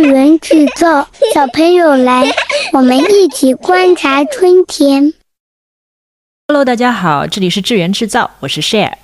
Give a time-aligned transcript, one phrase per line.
[0.00, 2.24] 智源制造，小朋友来，
[2.72, 5.12] 我们一起观察春天。
[6.48, 8.94] Hello，大家好，这里是智源制造，我是 Share。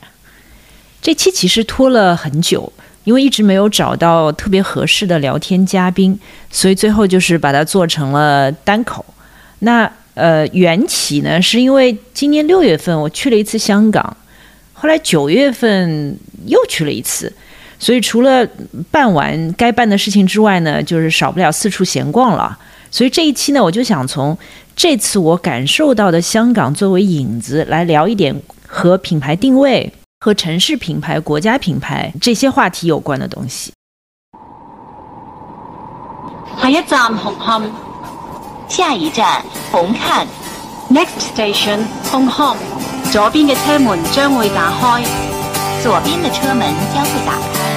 [1.03, 2.73] 这期其实拖了很久，
[3.05, 6.19] 因为一直没有找到特别合适的聊天嘉宾，
[6.51, 9.05] 所以最后就是把它做成了单口。
[9.59, 14.17] 那呃，缘起呢，是因为今年六月份我去了一次香港，
[14.73, 16.17] 后来九月份
[16.47, 17.31] 又去了一次。
[17.79, 18.47] 所以除了
[18.91, 22.59] 办完该办的事情之外呢，就是少不了四处闲逛了。
[22.91, 24.37] 所以这一期呢，我就想从
[24.75, 28.35] 这次我感受到的香港作为引子，来聊一点
[28.67, 33.73] 和品牌定位、和城市品牌、国家品牌这些话题有关的东西。
[36.59, 37.63] 下一站红磡，
[38.69, 40.25] 下一站红磡
[40.91, 41.81] ，Next station
[42.11, 42.57] 红磡。
[43.13, 45.05] 左边嘅车门将会打开，
[45.83, 47.76] 左边的车门将会打开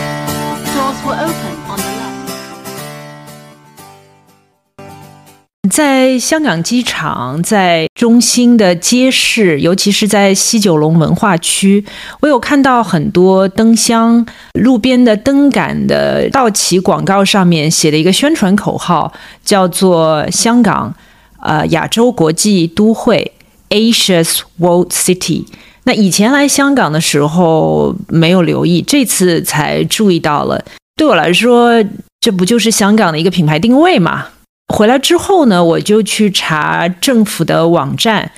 [5.69, 11.85] 在香港机场，在中心的街市，尤其是在西九龙文化区，
[12.21, 19.13] 我有看到很多灯箱、路边的灯杆的道旗广告，上面写的一个宣传口号，
[19.45, 20.93] 叫做“香港，
[21.39, 23.31] 呃，亚洲国际都会
[23.69, 25.45] ”（Asia's World City）。
[25.85, 30.63] 那以前来香港的时候没有留意，这次才注意到了。
[30.95, 31.83] 对我来说，
[32.19, 34.27] 这不就是香港的一个品牌定位吗？
[34.73, 38.31] 回来之后呢，我就去查政府的网站，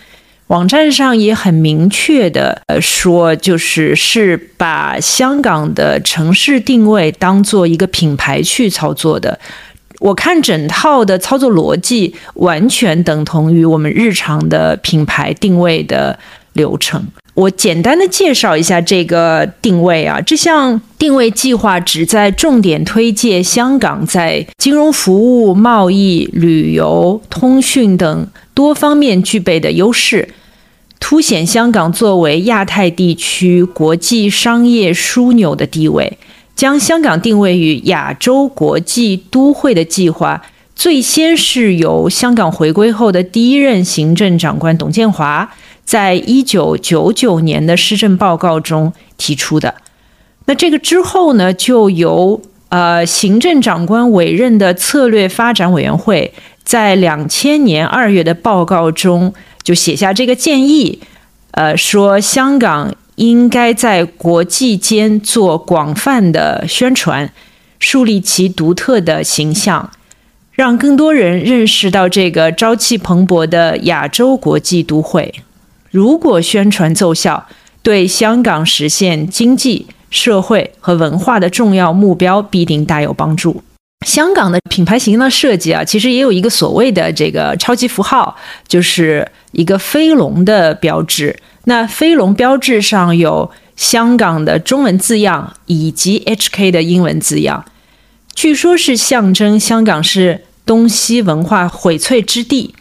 [0.48, 9.38] 网站上也很明确的呃说，就是是把香港的城市定位当做一个品牌去操作的。
[10.00, 16.18] 我看整套的操作逻辑完全等同于我们日常的品牌定位的
[16.54, 17.06] 流程。
[17.34, 30.28] 我简单的介绍一下这个定位啊，这项定位计划旨在重点推介香港在金融服务、贸易、旅游、通讯等多方面具备的优势，
[31.00, 36.18] 凸显香港作为亚太地区国际商业枢纽的地位，
[36.54, 40.44] 将香港定位于亚洲国际都会的计划，
[40.76, 45.50] 最先是由香港回归后的第一任行政长官董建华。
[45.84, 49.76] 在一九九九年的施政报告中提出的，
[50.46, 56.34] 那这个之后呢，就由呃行政长官委任的策略发展委员会，
[56.64, 59.34] 在两千年二月的报告中
[59.64, 61.02] 就写下这个建议，
[61.52, 67.32] 呃，说香港应该在国际间做广泛的宣传，
[67.80, 69.92] 树立其独特的形象，
[70.54, 75.34] 让更多人认识到这个朝气蓬勃的亚洲国际都会。
[75.92, 77.46] 如果宣传奏效，
[77.84, 83.62] 对香港实现经济社会和文化的重要目标必定大有帮助。
[84.08, 88.36] 香港的品牌形象设计啊，其实也有一个所谓的这个超级符号，
[88.68, 91.38] 就是一个飞龙的标志。
[91.66, 97.64] 那飞龙标志上有香港的中文字样以及 HK 的英文字样，
[98.34, 102.74] 据说是象征香港是东西文化荟萃之地。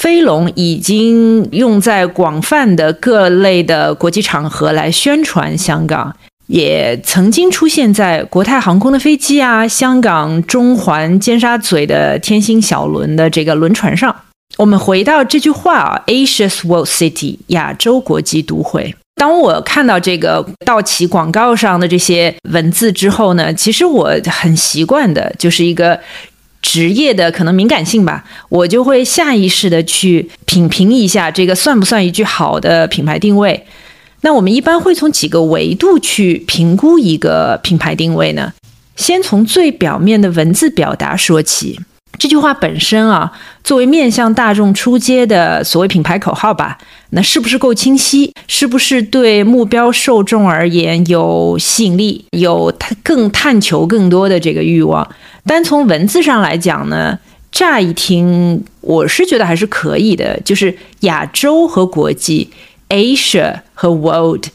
[0.00, 6.16] 飞龙已经用在广泛的各类的国际场合来宣传香港，
[6.46, 14.16] 也曾经出现在国泰航空的飞机啊，香港中环尖沙咀的天星小轮的这个轮船上。
[14.56, 18.94] 我们回到这句话啊，Asia's World City，亚洲国际都会。
[19.16, 26.00] 当我看到这个道奇广告上的这些文字之后呢，其实我很习惯的就是一个。
[26.62, 33.66] 职业的可能敏感性吧，我就会下意识的去品评一下这个算不算一句好的品牌定位。
[34.22, 38.52] 那我们一般会从几个维度去评估一个品牌定位呢？
[38.96, 41.80] 先从最表面的文字表达说起。
[42.18, 43.32] 这句话本身啊，
[43.64, 46.76] 作为面向大众出街的所谓品牌口号吧，
[47.10, 48.32] 那是不是够清晰？
[48.46, 52.72] 是不是对目标受众而言有吸引力，有
[53.02, 55.08] 更探求更多的这个欲望？
[55.44, 57.18] 单从文字上来讲呢，
[57.50, 60.38] 乍一听我是觉得还是可以的。
[60.44, 62.48] 就是亚洲和国际
[62.88, 64.46] （Asia 和 World）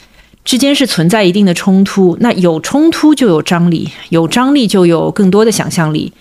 [0.44, 6.13] 之间是存在一定的冲突，那有冲突就有张力，有张力就有更多的想象力。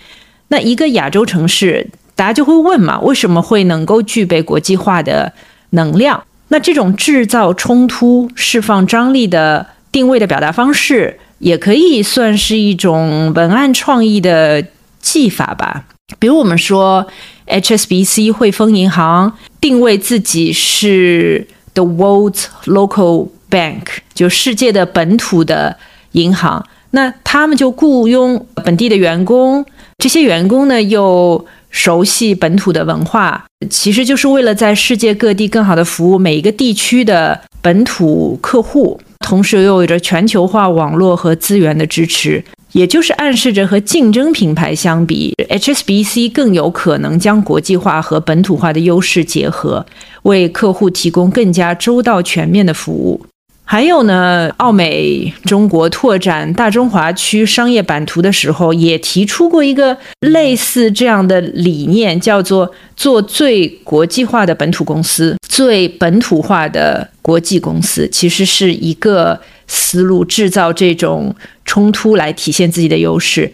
[0.47, 5.31] 那一个亚洲城市，大家就会问嘛，为什么会能够具备国际化的
[5.75, 6.23] 能量？
[6.47, 14.65] 那这种制造冲突、释放张力的定位的表达方式，也可以算是一种文案创意的
[14.99, 15.85] 技法吧。
[16.19, 17.07] 比如我们说
[17.47, 23.81] ，HSBC 汇丰银行定位自己是 The World's Local Bank，
[24.13, 25.77] 就世界的本土的
[26.11, 26.63] 银行。
[26.91, 29.65] 那他们就雇佣本地的员工，
[29.97, 31.43] 这些员工呢又
[31.75, 42.41] 熟悉本土的文化，其实就是为了在世界各地更好的服务每一个地区的本土客户，同时又有着全球化网络和资源的支持。
[42.71, 49.85] 也就是暗示着和竞争品牌相比，HSBC 更有可能将国际化和本土化的优势结合，
[50.23, 53.25] 为客户提供更加周到全面的服务。
[53.65, 69.41] 还有呢，奥美中国拓展大中华区商业版图的时候，也提出过一个类似这样的理念，叫做做最国际化的本土公司，最本土化的国际公司，其实是一个。
[69.67, 71.35] 思路制造这种
[71.65, 73.51] 冲突来体现自己的优势，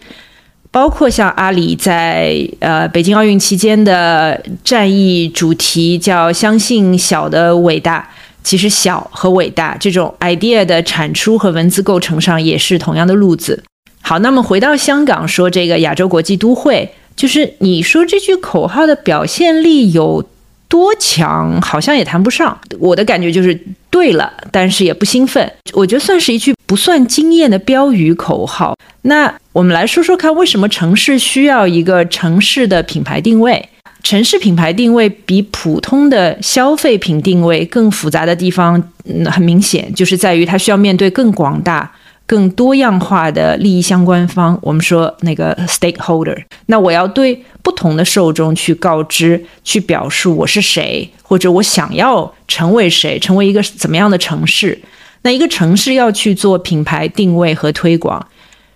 [0.70, 8.06] 包括像阿里在呃北京奥运期间的战役主题叫“相信小的伟大”，
[8.42, 13.62] 其实小和伟大这种 idea 的产出和文字构成上也是同样的路子。
[14.00, 20.24] 好，那么回到香港说这个亚洲国际都会，就是你说这句口号的表现力有。
[20.68, 23.54] 多强好像也谈不上，我的感觉就是
[23.90, 25.52] 对了，但是也不兴奋。
[25.74, 28.74] 我觉得算是一句不算惊艳的标语口号。
[29.02, 33.68] 那我们来说说看，为什么城市需要一个城市的品牌定位？
[34.02, 41.90] 城市品牌定位比普通的消费品定位更复杂的地方，嗯，很明显就是在于它需要面对更广大。
[42.24, 46.34] 更多样化的利益相关方，我们说那个 stakeholder，
[46.66, 54.80] 那我要对不同的受众去告知、去表述我是谁，或者我想要成为谁，成为一个怎么样的城市。
[55.22, 58.24] 那一个城市要去做品牌定位和推广，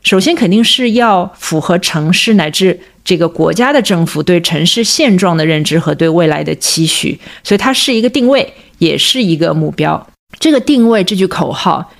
[0.03, 10.07] 首先肯定是要符合城市乃至这个国家的政府对城市现状的认知和对未来的期许，所以它是一个定位，也是一个目标。
[10.39, 11.93] 这个定位这句口号。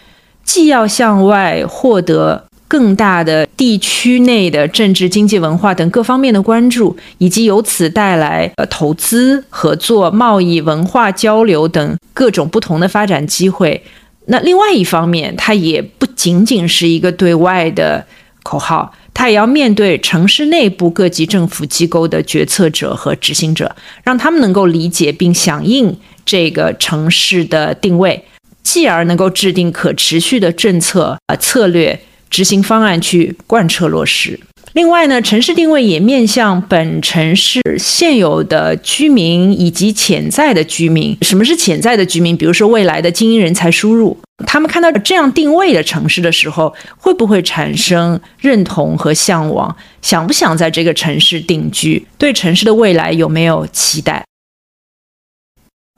[0.45, 13.83] 既要向外获得更大的地区内的政治、经济、文化等各方面的关注，以及由此带来呃投资、合作、贸易、文化交流等各种不同的发展机会。
[14.27, 18.07] 那另外一方面，它也不仅仅是一个对外的
[18.45, 23.75] 口号，他也要面对城市内部各级政府机构的决策者和执行者，
[24.05, 25.97] 让他们能够理解并响应
[26.27, 28.23] 这个城市的定位。
[28.63, 31.99] 继而能够制定可持续的政策、呃策略、
[32.29, 34.39] 执行方案去贯彻落实。
[34.77, 41.17] 另外呢，城市定位也面向本城市现有的居民以及潜在的居民。
[41.23, 42.37] 什么是潜在的居民？
[42.37, 44.15] 比如说未来的精英人才输入，
[44.47, 49.75] 他们看到这样定位的城市的时候，会不会产生认同和向往？
[50.03, 52.07] 想不想在这个城市定居？
[52.19, 54.27] 对城市的未来有没有期待？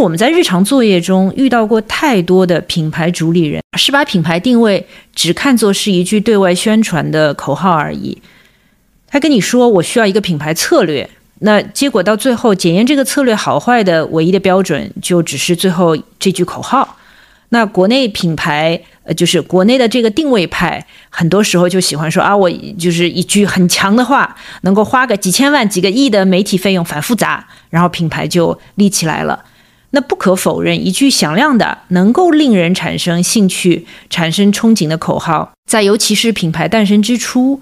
[0.05, 4.87] 我们在日常作业中遇到过太多的品牌主理人，是把品牌定位
[5.17, 8.17] 只看作是一句对外宣传的口号而已。
[9.11, 11.09] 他跟你说我需要一个品牌策略，
[11.41, 16.97] 那结果到最后检验这个策略好坏的唯一的标准就只是最后这句口号。
[17.51, 29.43] 那国内品牌，呃，就是国内的这个定位派，很多时候就喜欢说啊，我就是一句很强的话，能够花个几千万、几个亿的媒体费用反复砸，然后品牌就立起来了。
[29.93, 37.59] 那不可否认，一句响亮的、能够令人产生兴趣、产生憧憬的口号，在尤其是品牌诞生之初，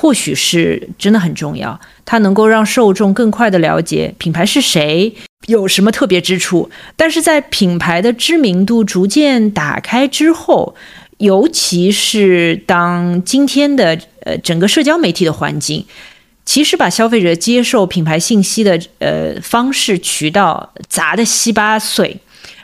[0.00, 1.78] 或许是真的很重要。
[2.06, 5.14] 它能够让受众更快地了解品牌是谁，
[5.46, 6.70] 有什么特别之处。
[6.96, 10.74] 但是在品牌的知名度逐渐打开之后，
[11.18, 15.84] 尤其是当今天的呃整个社交媒体的环境。
[16.46, 22.16] 其实把消费者接受品牌信息的呃方式渠道砸得稀巴碎，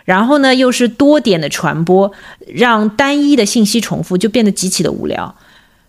[0.04, 2.10] 然后呢又是多点的传播，
[2.48, 5.32] 让单一的信息重复就变得极其的无聊。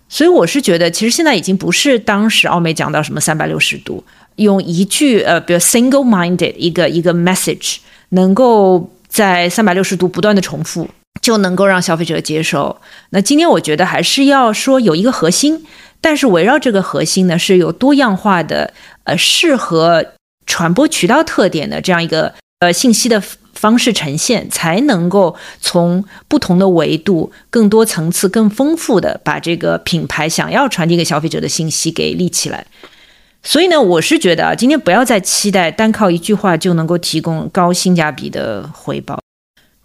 [0.10, 4.04] 所以我是觉得，其实现在已经不是当时奥美讲到什么三百六十度，
[4.36, 7.78] 用一句呃比如 single-minded 一个一个 message，
[8.10, 10.90] 能够在三百六十度不断的重复，
[11.22, 12.80] 就能够让消费者接受。
[13.10, 15.66] 那今天我觉得还是要说有一个核心。
[16.00, 18.72] 但是围绕这个核心呢，是有多样化的
[19.06, 20.06] 呃适合
[20.46, 23.20] 传播渠道特点的这样一个呃信息的
[23.58, 32.66] 方式呈现，才能够从不同的维度、更多层次、更丰富的把这个品牌想要传递给消费者的信息给立起来。
[33.44, 39.20] 所以呢，我是觉得啊，今天不要再期待单靠一句话就能够提供高性价比的回报。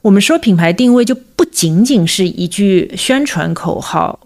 [0.02, 4.21] 我们说品牌定位就不仅仅是一句宣传口号。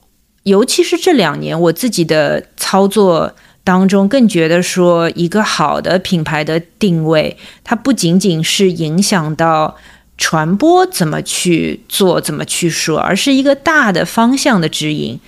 [0.45, 3.35] 尤其是这两年，我自己的操作
[3.66, 9.76] 当中，更觉得说，一个好的品牌的定位，它不仅仅是影响到
[10.16, 15.18] 传播怎么去做、怎么去说，而是一个大的方向的指引。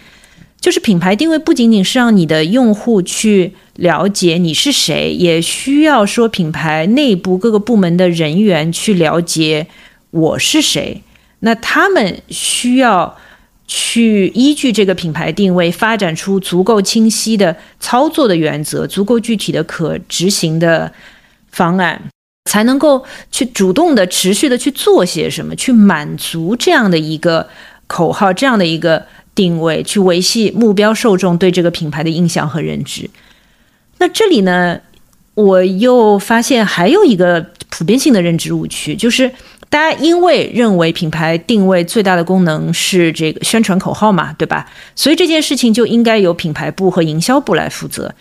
[0.60, 9.66] 就是品牌定位不仅仅是让你的用户去了解你是谁，也需要说品牌内部各个部门的人员去了解
[10.12, 11.02] 我是谁。
[11.40, 13.16] 那他们需要
[13.68, 20.92] 去依据这个品牌定位，发展出足够清晰的操作的原则，足够具体的可执行的
[21.52, 22.02] 方案，
[22.46, 27.48] 才能够去主动的、持续的去做些什么，去满足这样的一个
[27.86, 29.06] 口号，这样的一个。
[29.34, 33.08] 定位去维系目标受众对这个品牌的印象和认知。
[33.98, 34.80] 那这里呢，
[35.34, 39.30] 我又发现还有一个普遍性的认知误区，就是
[39.70, 44.66] 大家因为认为品牌定位最大的功能是这个宣传口号嘛，对吧？
[44.94, 48.12] 所以这件事情就应该由品牌部和营销部来负责，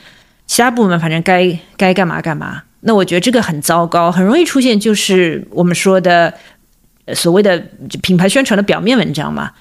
[0.45, 2.63] 其他部门反正该该干嘛干嘛。
[2.81, 6.33] 那我觉得这个很糟糕，很容易出现就是我们说的
[7.13, 7.57] 所谓的
[8.01, 9.51] 品牌宣传的表面文章嘛。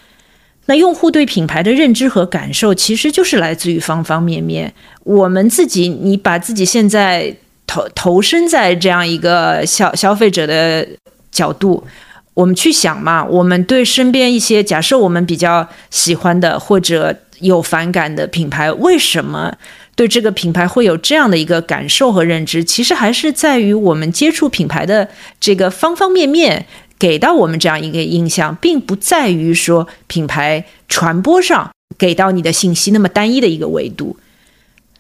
[0.67, 4.75] 那用户对品牌的认知和感受，其实就是来自于方方面面。
[5.05, 7.33] 我们自己，你把自己现在
[7.65, 10.87] 投投身在这样一个消消费者的
[11.37, 11.85] 角度，
[12.35, 19.55] 我们去想嘛，我们对身边一些假设我们比较喜欢的或者有反感的品牌，为什么
[19.95, 22.65] 对这个品牌会有这样的一个感受和认知？
[22.65, 26.67] 其实还是在于我们接触品牌的这个方方面面。
[26.99, 34.17] 给到我们这样一个印象，并不在于说品牌传播上给到你的信息那么单一的一个维度。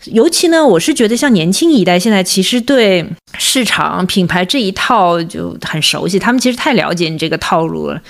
[0.04, 3.04] 尤其呢，我是觉得像年轻一代现在其实对
[3.38, 8.00] 市场品牌这一套就很熟悉，他们其实太了解你这个套路了。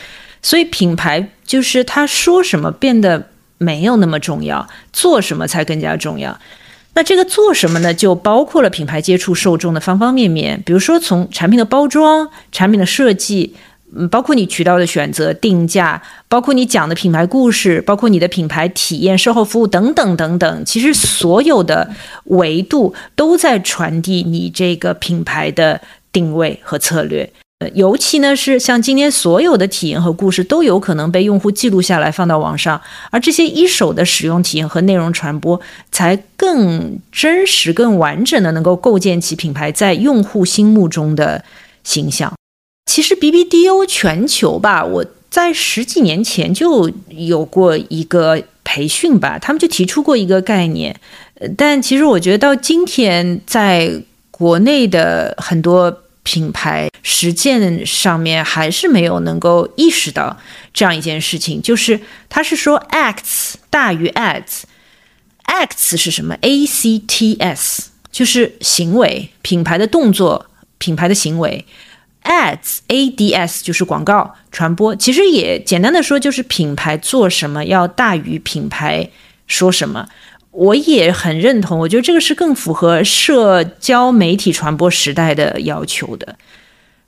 [0.42, 6.38] 所以品牌就是他说什么变得没有那么重要，做什么才更加重要。
[6.94, 7.94] 那这个做什么呢？
[7.94, 13.54] 就包括了品牌接触受众的方方面面，比如说从产品的包装、产品的设计。
[13.98, 21.88] 嗯，包括你渠道的选择、定价，包括你讲的品牌故事，包括你的品牌体验、售后服务等等等等，其实所有的
[22.24, 25.80] 维度都在传递你这个品牌的
[26.12, 27.32] 定位和策略。
[27.60, 32.78] 呃，尤其呢是像今天所有的体验和故事都有可能被用户记录下来放到网上，
[33.10, 35.58] 而这些一手的使用体验和内容传播，
[35.90, 41.42] 才更真实、更完整的能够构建起品牌在用户心目中的
[41.82, 42.30] 形象。
[42.86, 50.98] 其实 BBDO 全球吧，我在十几年前就有过一个培训吧，他们就提出过一个概念，
[51.56, 53.92] 但其实我觉得到今天，在
[54.30, 60.36] 国内的很多品牌实践上面，还是没有能够意识到
[60.72, 70.46] 这样一件事情，就是他是说 acts 大于 ads，acts 是什么？A C T S 就是行为，品牌的动作，
[70.78, 71.66] 品牌的行为。
[72.26, 79.09] Ads, A D S 就是广告传播，其实也简单的说就是品牌做什么要大于品牌
[79.47, 80.09] 说什么。
[80.50, 86.37] 我也很认同，我觉得这个是更符合社交媒体传播时代的要求的。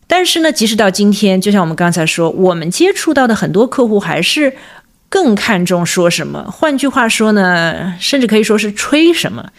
[0.07, 4.55] 但是呢，即使到今天，就像我们刚才说，我们接触到的很多客户还是
[5.09, 6.51] 更看重说什么。
[6.51, 9.51] 换句话说呢，甚至可以说是吹什么，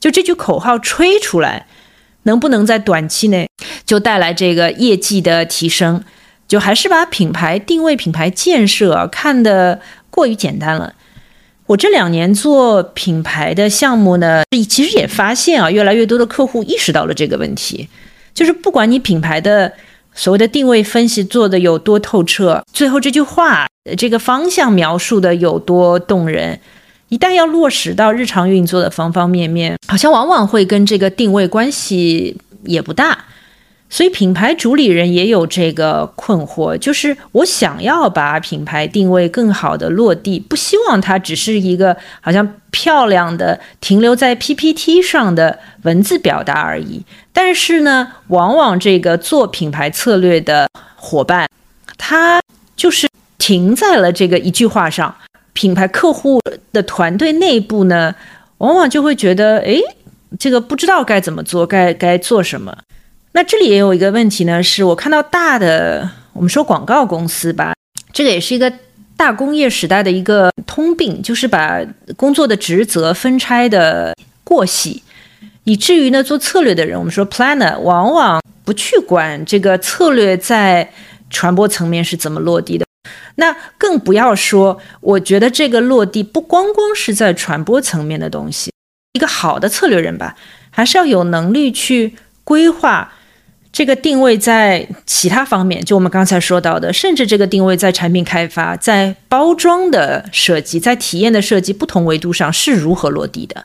[0.00, 1.66] 就这句口号吹出来。
[2.26, 3.46] 能不能在短期内
[3.84, 6.02] 就带来这个业绩的提升？
[6.46, 10.92] 就还是把品牌定位、品牌建设看得过于简单了。
[11.66, 17.88] 我这两年做品牌的项目呢，其实也发现啊，越来越多的客户意识到了这个问题。
[18.34, 19.72] 就是不管你品牌的
[20.12, 26.60] 所谓的定位分析做的有多透彻，最后这句话这个方向描述的有多动人。
[27.08, 33.24] 一旦要落实到日常运作的方方面面，好像往往会跟这个定位关系也不大，
[33.94, 47.04] 所以品牌主理人也有这个困惑，就是我想要把品牌定位更好的落地，不希望它只是一个好像漂亮的停留在 PPT 上的文字表达而已。
[47.32, 51.48] 但是呢，往往这个做品牌策略的伙伴，
[51.96, 52.40] 他
[52.74, 53.08] 就是
[53.38, 55.14] 停在了这个一句话上。
[55.52, 56.40] 品牌客户
[56.72, 58.12] 的团队内部呢，
[58.58, 59.78] 往往就会觉得，哎，
[60.36, 62.76] 这个不知道该怎么做，该该做什么。
[63.36, 67.74] 那这里也有一个问题呢，是我看到大的，我们说广告公司吧，
[68.12, 68.72] 这个也是一个
[69.16, 71.80] 大工业时代的一个通病，就是把
[72.16, 75.02] 工作的职责分拆的过细，
[75.64, 80.88] 以至于呢，做策略的人，我们说 planner，往往不去管这个策略在
[81.28, 82.86] 传播层面是怎么落地的。
[83.34, 88.70] 那更不要说，我觉得这个落地不光光是在传播层面的东西。
[89.14, 90.36] 一个好的策略人吧，
[90.70, 92.14] 还是要有能力去
[92.44, 93.12] 规划
[93.74, 103.64] 这个定位在其他方面，就我们刚才说到的，甚至这个定位在产品开发、在包装的设计、在体验的设计不同维度上是如何落地的？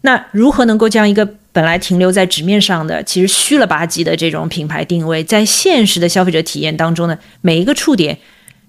[0.00, 8.18] 那如何能够将一个本来停留在纸面上的、其实虚了吧唧的这种品牌定位，在现实的消费者体验当中呢每一个触点？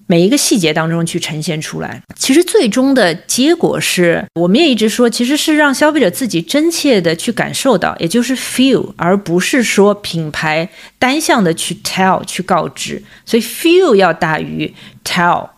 [0.06, 10.68] 每一个细节当中去呈现出来，其实最终的结果是，我们也一直说，其实是让消费者自己真切的去感受到，也就是 feel，而不是说品牌
[10.98, 13.02] 单向的去 tell 去告知。
[13.24, 15.48] 所以 feel 要大于 tell，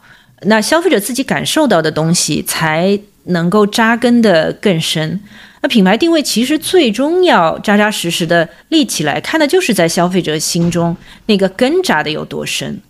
[0.43, 5.21] 那消费者自己感受到的东西才能够扎根的更深。
[5.63, 10.95] 那品牌定位其实最终要扎扎实实的立起来，看的就是在消费者心中
[11.27, 12.81] 那个根扎的有多深。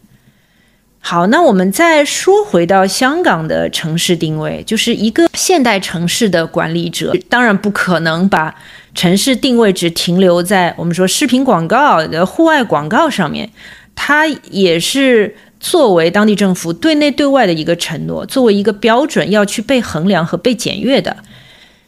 [1.06, 8.54] 好，那我们再说回到香港的城市定位，就是一个现代城市的管理者，当然不可能把
[8.94, 13.50] 城市定位只停留在我们说视频广告的户外广告上面，
[13.94, 21.14] 它也是作为当地政府对内对外的一个承诺，作为一个标准要去被衡量和被检阅的。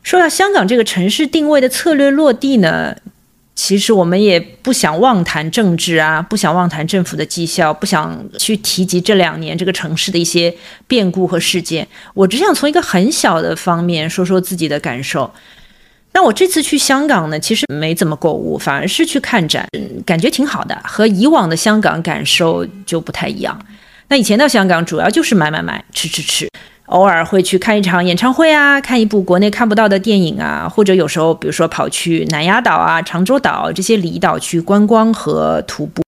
[0.02, 2.94] 说到香港这个城市定位的策略落地呢？
[3.56, 10.54] 其实我们也不想妄谈政治啊，不想妄谈政府的绩效，不想去提及这两年这个城市的一些
[10.86, 11.88] 变故和事件。
[12.12, 15.32] 我只想从一个很小的方面说说自己的感受。
[16.12, 19.66] 那我这次去香港呢，其实没怎么购物，反而是去看展，
[20.04, 23.58] 感觉挺好的，和以往的香港感受就不太一样。
[24.08, 26.48] 那以前到香港主要就是买买买，吃吃吃。
[26.86, 36.02] 偶尔会去看一场演唱会啊，看一部国内看不到的电影啊，或者有时候，比如说跑去南丫岛啊、长洲岛这些离岛去观光和徒步。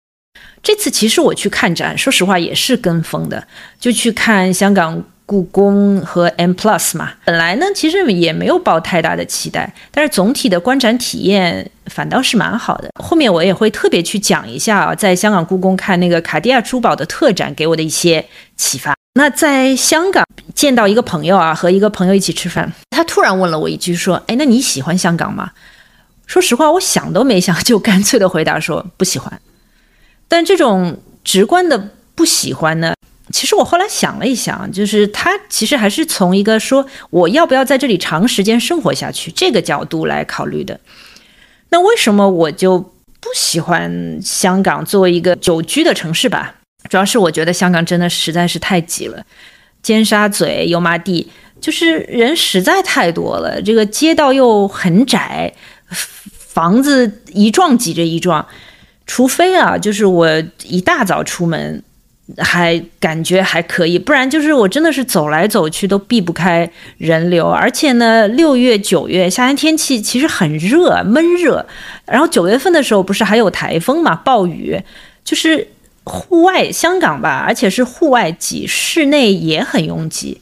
[0.63, 3.47] 这次其实我去看展，说实话也是跟风的，
[3.79, 7.13] 就去看香港故宫和 M Plus 嘛。
[7.25, 12.91] 本来呢，其实也没有抱太大的期待，但是总体的观展体验反倒是蛮好的。
[13.03, 18.25] 后面我也会特别去讲一下啊，在香港故宫看那个卡地亚珠宝的特展给我的一些
[18.57, 18.98] 启发。
[19.19, 25.51] 那在香港见到一个朋友啊，和一个朋友一起吃饭，他突然问了我一句，说：“哎，那你喜欢香港吗？”
[26.25, 29.41] 说实话，我想都没想，就干脆的回答说不喜欢。
[30.29, 32.95] 但这种直观的不喜欢呢，
[33.33, 40.79] 其实我后来想了一想，就是他其实还是从一个说我要不要在这里长时间生活下去这个角度来考虑的。
[41.71, 46.55] 那为什么我就不喜欢香港作为一个久居的城市吧？
[46.89, 49.23] 主要是我觉得香港真的实在是太挤了，
[49.83, 51.29] 尖沙咀、油麻地，
[51.61, 53.61] 就是人实在太多了。
[53.61, 55.53] 这个街道又很窄，
[56.31, 58.45] 房子一幢挤着一幢。
[59.07, 60.29] 除非啊，就是我
[60.65, 61.83] 一大早出门，
[62.39, 67.49] 还感觉还可以，不然就是我真的是走来走去都避不开人流。
[67.49, 71.67] 而且呢，六月、九月夏天天气其实很热，闷热。
[72.07, 74.81] 然后九月份的时候不是还有台风嘛，暴雨，
[75.23, 75.69] 就是。
[76.09, 80.41] 户外香港吧，而且是户外挤，室内也很拥挤。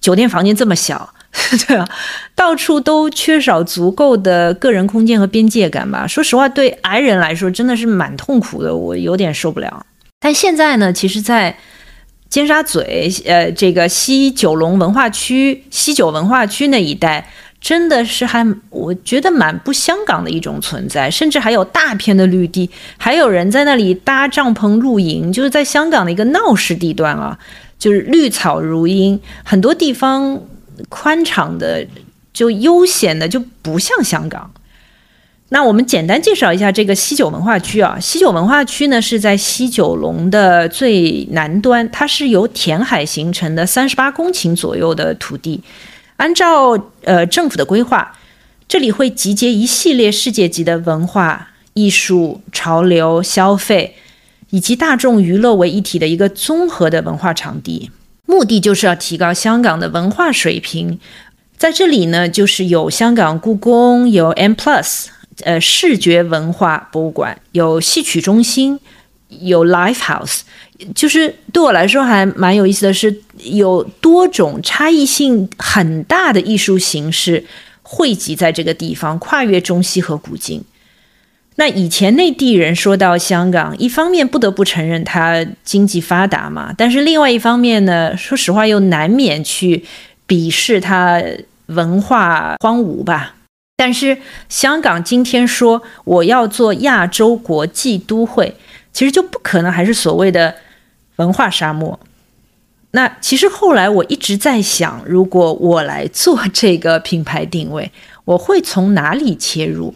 [0.00, 1.12] 酒店房间这么小，
[1.66, 1.88] 对啊，
[2.34, 6.06] 到处都缺少足够的个人空间和边界感吧。
[6.06, 9.84] 说实话，对矮人来说真的是蛮痛苦的，我有点受不了。
[10.20, 11.56] 但现在呢，其实，在
[12.28, 12.80] 尖沙咀，
[13.26, 17.28] 呃，这个西九龙文化区、西九文化区那一带。
[17.64, 27.38] 真的是还，我觉得蛮不香港的一种存在，甚至还有大片的绿地，还有人在那里搭帐篷露营，就是在香港的一个闹市地段啊，
[27.78, 30.38] 就是绿草如茵，很多地方
[30.90, 31.86] 宽敞的，
[32.34, 34.50] 就悠闲的，就不像香港。
[35.48, 45.62] 那我们简单介绍一下这个西九文化区啊，西九文化区呢是在西九龙的最南端，它是由填海形成的三十八公顷左右的土地。
[46.16, 48.16] 按照呃政府的规划，
[48.68, 53.96] 这里会集结一系列世界级的文化艺术、潮流消费
[54.50, 57.90] 以及大众娱乐为一体的一个综合的文化场地，
[58.26, 60.98] 目的就是要提高香港的文化水平。
[61.56, 65.06] 在这里呢，就是有香港故宫，有 M Plus，
[65.42, 68.78] 呃，视觉文化博物馆，有戏曲中心，
[69.28, 70.40] 有 Live House。
[70.92, 77.44] 就是对我来说还蛮有意思的是，有多种差异性很大的艺术形式
[77.82, 80.60] 汇集在这个地方，跨越中西和古今。
[81.54, 89.84] 那以前内地人说到香港，一方面不得不承认它经济发达嘛，但是另外一方面呢，说实话又难免去
[90.26, 91.22] 鄙视它
[91.66, 93.36] 文化荒芜吧。
[93.76, 98.56] 但是香港今天说我要做亚洲国际都会，
[98.92, 100.52] 其实就不可能还是所谓的。
[101.16, 101.98] 文化沙漠。
[102.92, 107.90] 那其实后来我一直在想，如果我来做这个品牌定位，
[108.24, 109.94] 我会从哪里切入？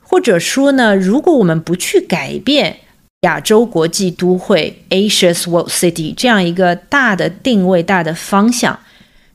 [0.00, 2.80] 或者说呢，如果我们不去改变
[3.20, 8.80] 亚洲国际都会 （Asia's World City） 这样一个大的定位、大的方向，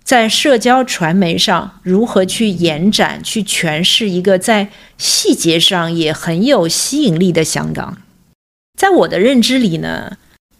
[0.03, 7.97] 在社交传媒上如何去延展、去诠释一个在细节上也很有吸引力的香港？
[8.77, 10.17] 在我的认知里呢，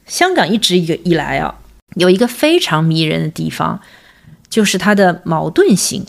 [0.08, 1.56] 香港一直以以来啊，
[1.96, 3.80] 有一个非常迷人的地方，
[4.50, 6.06] 就是它的矛盾性。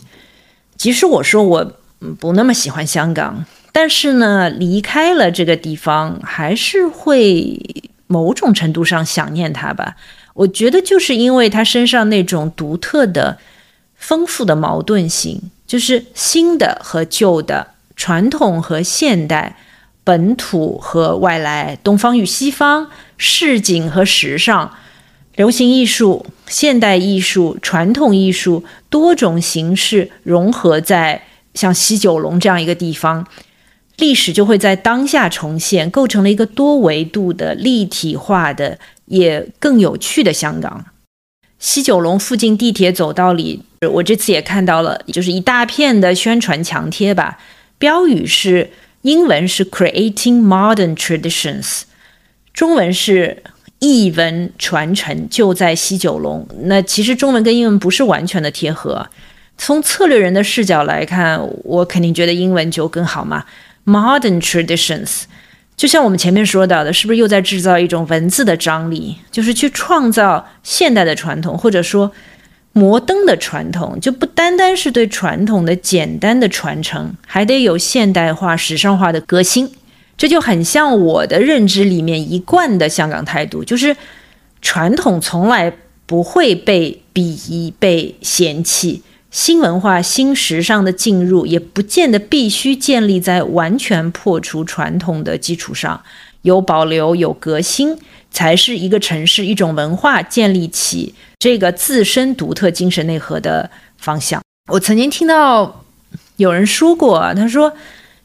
[0.77, 1.73] 即使我说我
[2.19, 3.45] 不那么喜欢香港。
[3.71, 9.95] 但是呢，离开了这个地方，还是会某种程度上想念他吧。
[10.33, 13.37] 我觉得就是因为他身上那种独特的、
[13.95, 19.55] 丰富的矛盾性，就是新的和旧的、传统和现代、
[20.03, 24.73] 本土和外来、东方与西方、市井和时尚、
[25.35, 33.27] 流行艺术、现代艺术、传统艺术多种形式融合在像西九龙这样一个地方。
[33.97, 40.85] 历史就会在当下重现，构成了一个多维度的立体化的，也更有趣的香港。
[41.59, 47.37] 西九龙附近地铁走道里，我这次也看到了，就是一大片的宣传墙贴吧，
[47.77, 51.83] 标语是英文是 “Creating Modern Traditions”，
[52.53, 53.43] 中文是
[53.79, 56.47] “译文传承就在西九龙”。
[56.63, 59.07] 那其实中文跟英文不是完全的贴合。
[59.57, 63.45] 从策略人的视角来看，我肯定觉得英文就更好嘛。
[63.85, 65.23] Modern traditions，
[65.75, 69.17] 就像我们前面说到的，是不是又在制造一种文字的张力？
[69.31, 72.11] 就是去创造现代的传统，或者说
[72.79, 79.69] 摩登的传统，就不单单是对传统的简单的传承，还得有现代化、时尚化的革新。
[80.17, 83.95] 这就很像我的认知里面一贯的香港态度，就是
[84.61, 85.73] 传统从来
[86.05, 89.03] 不会被鄙夷、被嫌弃。
[89.31, 96.01] 新文化、新时尚的进入，也不见得必须建立在完全破除传统的基础上，
[96.41, 97.97] 有保留、有革新，
[98.31, 104.41] 才是一个城市、一种文化建立起这个自身独特精神内核的方向。
[104.71, 105.83] 我曾经听到
[106.37, 107.73] 有人说过，他说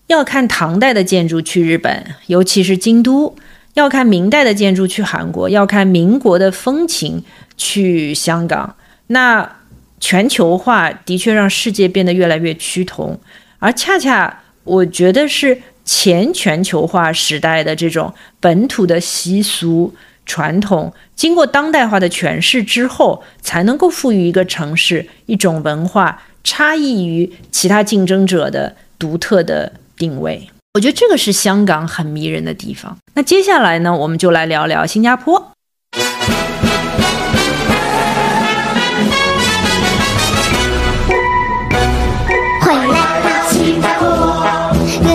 [0.06, 3.34] 要看唐代的建筑去日本，尤其是京都；
[3.74, 7.24] 要看明代的建筑去韩国；要看民国的风情
[7.56, 8.76] 去香港。
[9.08, 9.56] 那。
[10.00, 13.18] 全球化的确让世界变得越来越趋同，
[13.58, 19.94] 而恰恰我觉得是前全球化时代的这种本土的习俗
[20.26, 30.48] 传统，经过当代化的诠释之后，才能够赋予一个城市一种文化差异于其他竞争者的独特的定位。
[30.74, 32.96] 我觉得这个是香港很迷人的地方。
[33.14, 35.50] 那接下来呢，我们就来聊聊新加坡。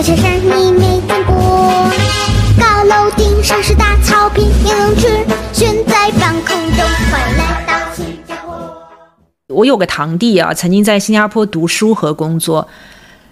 [0.02, 0.29] 山你没
[3.40, 5.08] 楼顶上是大草坪，游池
[5.50, 6.84] 悬在半空中。
[7.10, 8.70] 快来到新加坡。
[9.48, 12.68] 我有个堂弟啊，曾经在新加坡读书和工作。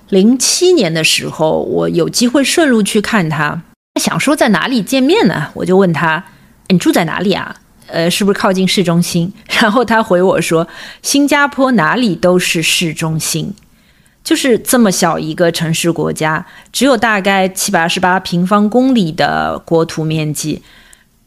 [0.08, 3.60] 零七年的时候，我有机会顺路去看他，
[4.00, 5.48] 想说在哪里见面呢？
[5.52, 6.24] 我就问他
[6.68, 7.54] ：“你住在哪里啊？
[7.88, 10.66] 呃，是不是靠近市中心？”然后他回我说
[11.02, 13.52] ：“新加坡哪里都是市中心。”
[14.22, 20.62] 就是这么小一个城市国家，只有大概七百二十八平方公里的国土面积，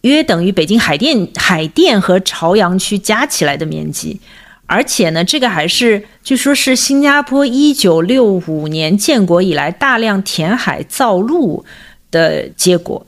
[0.01, 4.19] 约等于北京海淀海淀和朝阳区加起来的面积。
[4.67, 11.65] 而且呢，这个还是据说是新加坡一九六五年建国以来大量填海造陆
[12.09, 13.05] 的结果。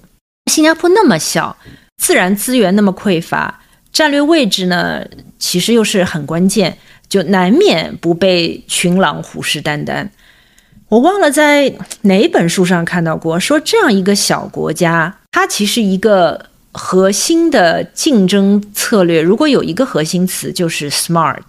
[0.51, 1.55] 新加坡那么小，
[1.95, 3.61] 自然资源那么匮乏，
[3.93, 5.05] 战略位置呢，
[5.39, 6.77] 其实又是很关键。
[7.13, 10.09] 就难免不被群狼虎视眈眈。
[10.89, 11.71] 我忘了在
[12.01, 21.43] 哪本书上看到过，说这样一个小国家，它其实一个核心的竞争策略，如果有一个核心词，就是 smart，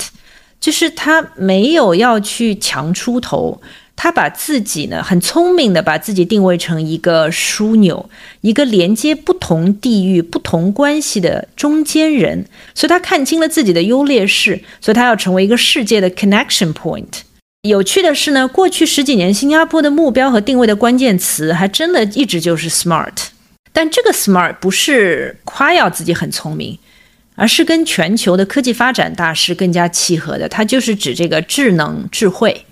[0.60, 3.62] 就是它没有要去强出头。
[3.96, 17.20] 他把自己呢很聪明的把自己定位成一个枢纽，一个连接不同地域、不同关系的中间人，所以他看清了自己的优劣势，所以他要成为一个世界的 connection point。
[17.62, 23.12] 有趣的是呢，过去十几年新加坡的目标和定位的关键词还真的一直就是 smart，
[23.72, 26.78] 但这个 smart 不是夸耀自己很聪明，
[27.36, 32.66] 而是跟全球的科技发展大势更加契合的，它就是指这个智能智慧。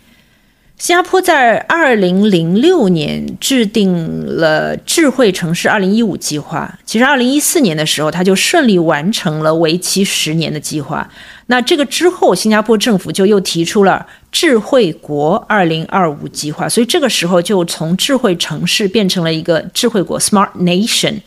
[0.78, 6.76] 新加坡在二零零六年制定了智慧城市二零一五计划。
[6.84, 11.08] 其实二零一四年的时候，它就顺利完成了为期十年的计划。
[11.46, 21.20] 那这个之后，新加坡政府就又提出了智慧国二零二五计划，所以这个时候就从智慧城市变成了一个智慧国 （Smart Nation），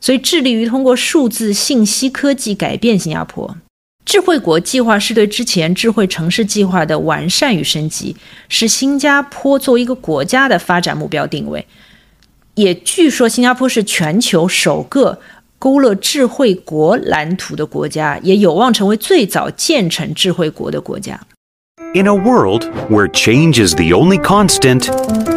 [0.00, 3.54] 所以致力于通过数字信息科技改变新加坡。
[4.04, 8.16] 智慧国计划是对之前智慧城市计划的完善与升级，
[8.48, 11.64] 是新加坡作为一个国家的发展目标定位。
[12.54, 15.18] 也据说新加坡是全球首个
[15.58, 21.18] 勾勒智慧国蓝图的国家，也有望成为最早建成智慧国的国家。
[21.94, 24.86] In a world where change is the only constant,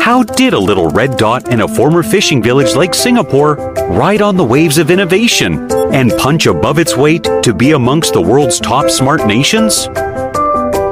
[0.01, 3.55] how did a little red dot in a former fishing village like Singapore
[3.89, 8.20] ride on the waves of innovation and punch above its weight to be amongst the
[8.20, 9.88] world's top smart nations?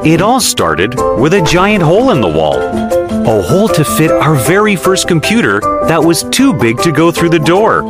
[0.04, 2.56] It all started with a giant hole in the wall.
[3.26, 7.30] A hole to fit our very first computer that was too big to go through
[7.30, 7.82] the door.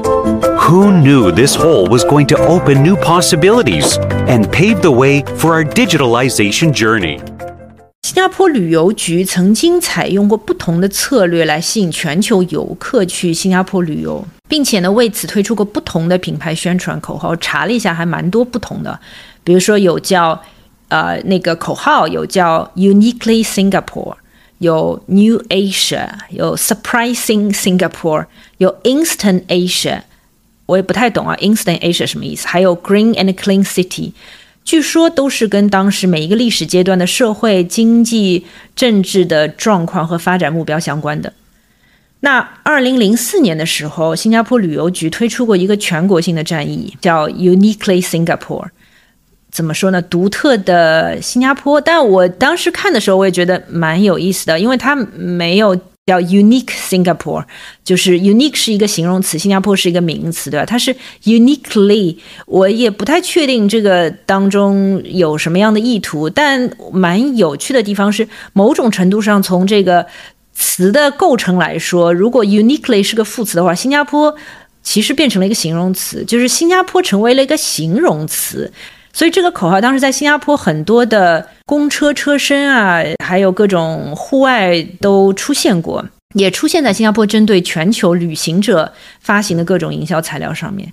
[0.68, 3.98] Who knew this hole was going to open new possibilities
[4.28, 7.20] and pave the way for our digitalization journey?
[8.02, 17.35] 新加坡旅游局曾经采用过不同的策略来吸引全球游客去新加坡旅游， 并且呢为此推出过不同的品牌宣传口号。
[17.37, 18.99] 查了一下，还蛮多不同的，
[19.43, 20.39] 比如说有叫
[20.89, 24.13] 呃那个口号，有叫 Uniquely Singapore，
[24.59, 28.27] 有 New Asia，有 Surprising Singapore，
[28.59, 30.01] 有 Instant Asia。
[30.67, 32.47] 我也不太懂啊，Instant Asia 什么意思？
[32.47, 34.11] 还有 Green and Clean City。
[34.63, 41.33] 据说都是跟当时每一个历史阶段的社会、经济、政治的状况和发展目标相关的。
[42.23, 48.67] 那二零零四年的时候，新加坡旅游局推出过一个全国性的战役，叫 Uniquely Singapore。
[49.51, 50.01] 怎么说呢？
[50.01, 51.81] 独特的新加坡。
[51.81, 55.77] 但我当时看的时候，我也觉得蛮有意思的，因为它没有。
[56.05, 57.45] 叫 unique Singapore，
[57.81, 60.65] 就是 unique 是一个形容词，新加坡是一个名词，对吧？
[60.65, 70.05] 它是 uniquely，我也不太确定这个当中有什么样的意图，但蛮有趣的地方是，某种程度上从这个
[70.53, 74.35] 词的构成来说，如果 uniquely 是个副词的话，新加坡
[74.81, 78.71] 其实变成了一个形容词，就是新加坡成为了一个形容词。
[79.11, 90.91] 所以这个口号当时在新加坡很多的公车车身啊，还有各种户外都出现过，也出现在新加坡针对全球旅行者发行的各种营销材料上面。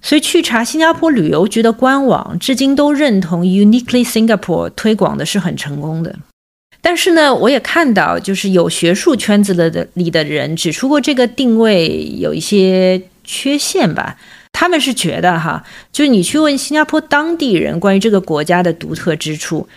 [0.00, 6.14] 所以去查新加坡旅游局的官网，至今都认同 Uniquely Singapore 推广的是很成功的。
[6.80, 14.16] 但是呢，我也看到就是有学术圈子的的里的人指出过这个定位有一些缺陷吧。
[14.52, 19.68] 他们是觉得哈，就是你去问新加坡当地人关于这个国家的独特之处，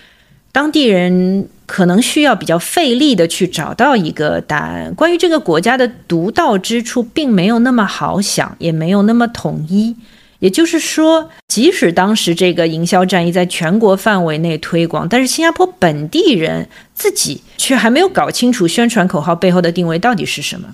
[0.51, 4.93] 当地人可能需要比较费力的去找到一个答案。
[4.95, 9.95] 关于这个国家的独到之处，并没有那么好想，也没有那么统一。
[10.41, 20.67] 也就是说，即使当时这个营销战役在全国范围内推广，但是新加坡本地人自己却还没有搞清楚宣传口号背后的定位到底是什么。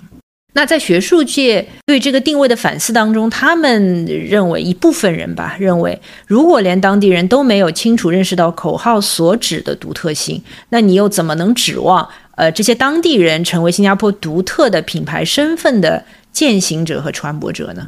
[0.54, 16.02] 那在学术界对这个定位的反思当中，他们认为一部分人吧认为，如果连当地人都没有清楚认识到口号所指的独特性，那你又怎么能指望呃这些当地人成为新加坡独特的品牌身份的
[16.32, 17.86] 践行者和传播者呢？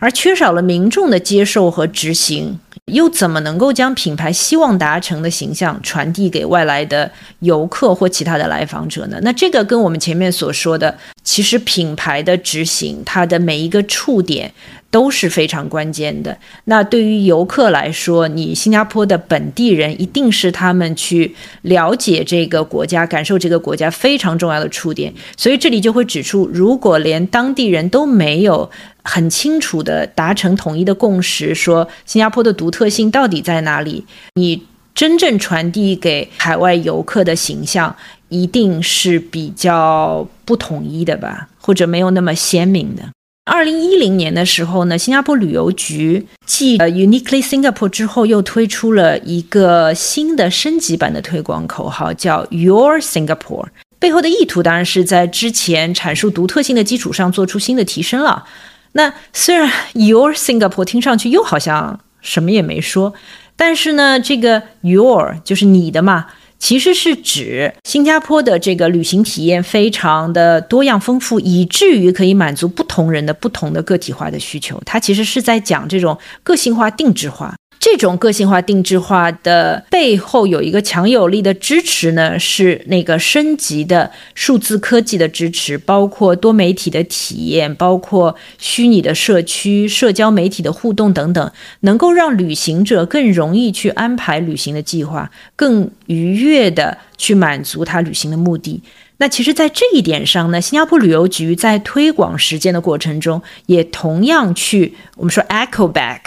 [0.00, 2.58] 而缺少了民众的接受和执行。
[2.86, 7.08] 又怎么能够将品牌希望达成的形象传递给外来的
[7.38, 9.18] 游客或其他的来访者呢？
[9.22, 14.52] 那这个跟我们前面所说的，其实品牌的执行，它的每一个触点
[14.90, 16.36] 都是非常关键的。
[16.64, 21.32] 那对于游客来说，你新加坡的本地人一定是他们去
[21.62, 25.14] 了解这个国家、感受这个国家非常重要的触点。
[25.36, 28.68] 所以这里就会指出，如果连当地人都没有。
[29.02, 34.04] 很清楚的达成统一的共识，说新加坡的独特性到底在哪里？
[34.34, 34.62] 你
[34.94, 37.94] 真正传递给海外游客的形象，
[38.28, 43.02] 一定是比较不统一的吧，或者没有那么鲜明的。
[43.50, 53.68] 二零一零年的时候呢，新加坡旅游局继呃 Uniquely Singapore 之后，又推出了一个新的升级版的推广口号，叫 Your Singapore。
[53.98, 58.44] 背后的意图当然是在之前阐述独特性的基础上做出新的提升了。
[58.92, 63.14] 那虽然 Your Singapore 听上去又好像什么也没说，
[63.56, 66.26] 但是呢，这个 Your 就是你的嘛，
[66.58, 74.80] 其实是指新加坡的这个旅行体验非常的多样丰富，以至于可以满足不同人的不同的个体化的需求。
[74.84, 77.54] 它其实是在讲这种个性化、定制化。
[77.80, 98.82] 这种个性化、定制化的背后有一个强有力的支持呢，是那个升级的数字科技的支持，包括多媒体的体验，包括虚拟的社区、社交媒体的互动等等，能够让旅行者更容易去安排旅行的计划，更愉悦的去满足他旅行的目的。
[99.16, 106.20] 那其实，在这一点上呢，新加坡旅游局在推广实践的过程中，也同样去我们说 echo back。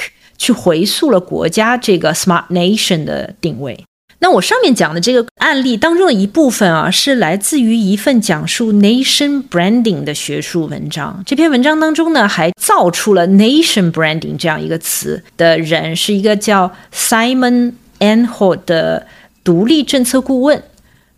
[0.44, 3.82] 去回溯了国家这个 smart nation 的定位。
[4.20, 11.24] 那我上面讲的这个案例当中的一部分啊，是来自于一份讲述 nation branding 的学术文章。
[11.26, 19.08] 这篇文章当中呢，还造出了 nation branding 这样一个词的人，是一个叫 Simon Anhol 的
[19.44, 20.62] 独立政策顾问。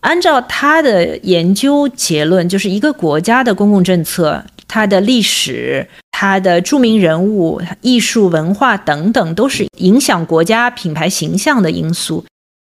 [0.06, 4.46] 按照他的研究结论，就是一个国家的公共政策。
[4.68, 12.26] 它的历史、它的著名人物、艺术文化等等，都是影响国家品牌形象的因素。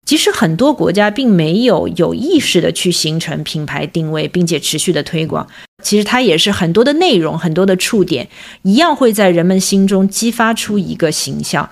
[0.07, 5.47] 即使很多国家并没有有意识的去形成品牌定位，并且持续的推广，
[5.83, 8.29] 其实它也是很多的内容、很多的触点，
[8.63, 11.69] 一样会在人们心中激发出一个形象。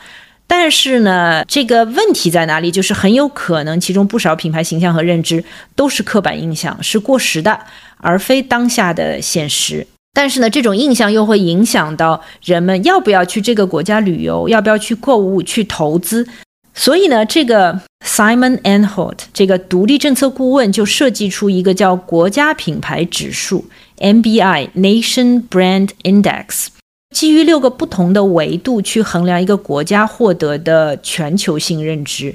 [0.46, 2.70] 但是呢，这个问题在哪里？
[2.70, 5.42] 就是很有可能其中不少品牌形象和认知
[5.74, 7.58] 都是刻板印象，是过时的，
[7.98, 9.86] 而非当下的现实。
[10.12, 16.28] 但是呢，这种印象又会影响到人们要不要去这个国家旅游，要不要去购物、去投资。
[16.72, 26.66] 所以呢，这个 Simon Anholt 这个独立政策顾问就设计出一个叫国家品牌指数 （MBI Nation Brand Index），
[27.14, 32.34] 基于六个不同的维度去衡量一个国家获得的全球性认知，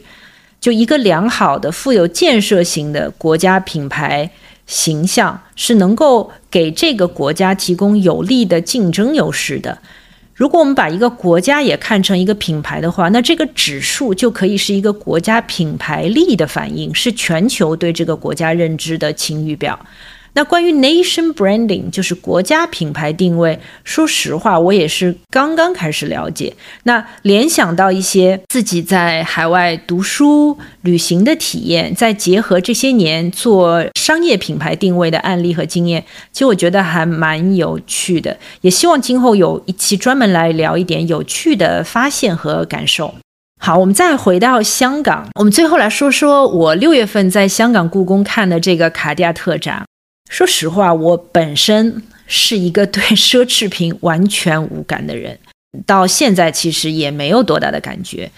[0.62, 4.32] 就一个良好的、富有建设性的国家品牌。
[4.66, 9.80] 形象是能够给这个国家提供有利的竞争优势的。
[10.36, 19.78] 如果我们把一个国家也看成一个品牌的话，那这个指数就可以是一个国家品牌力的反应，是全球对这个国家认知的晴雨表。
[20.34, 23.60] 那关于 nation branding，就是国家品牌定位。
[23.84, 26.54] 说实话，我也是刚刚开始了解。
[26.84, 38.38] 那联想到一些自己在海外读书、旅行的体验，再结合这些年做商业品牌定位的案例和经验，其实我觉得还蛮有趣的。
[38.62, 43.16] 也希望今后有一期专门来聊一点有趣的发现和感受。
[43.62, 49.86] 好，我们再回到香港，我们最后来说说我六月份在香港故宫看的这个卡地亚特展。
[50.30, 55.38] 说实话，我本身是一个对奢侈品完全无感的人，
[55.86, 58.32] 到现在其实也没有多大的感觉。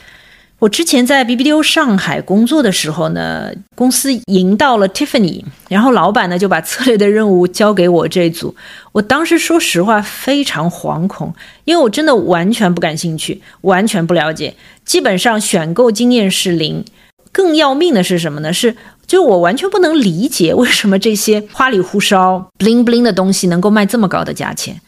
[0.59, 8.55] 我之前在 BBDO 上海工作的时候呢，公司赢到了 Tiffany，然后老板呢就把策略的任务交给我这组。
[8.91, 11.33] 我当时说实话非常惶恐，
[11.65, 16.85] 因为我真的完全不感兴趣，完全不了解，基本上选购经验是零。
[17.31, 18.51] 更要命的是什么呢？
[18.51, 18.75] 是。
[19.07, 24.79] 就我完全不能理解为什么这些花里胡哨、bling bling 的东西能够卖这么高的价钱，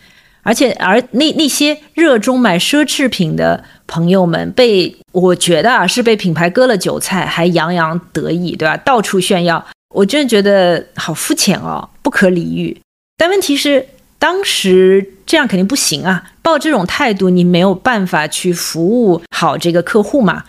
[0.44, 8.78] 而且而那那些热衷买奢侈品的朋友们，被我觉得啊是被品牌割了韭菜，还洋洋得意，对吧？
[8.78, 12.80] 到处炫耀，我真的觉得好肤浅哦，不可理喻。
[13.18, 13.86] 但问题是，
[14.18, 20.46] 当时这样肯定不行啊，抱这种态度，你没有办法去服务好这个客户嘛。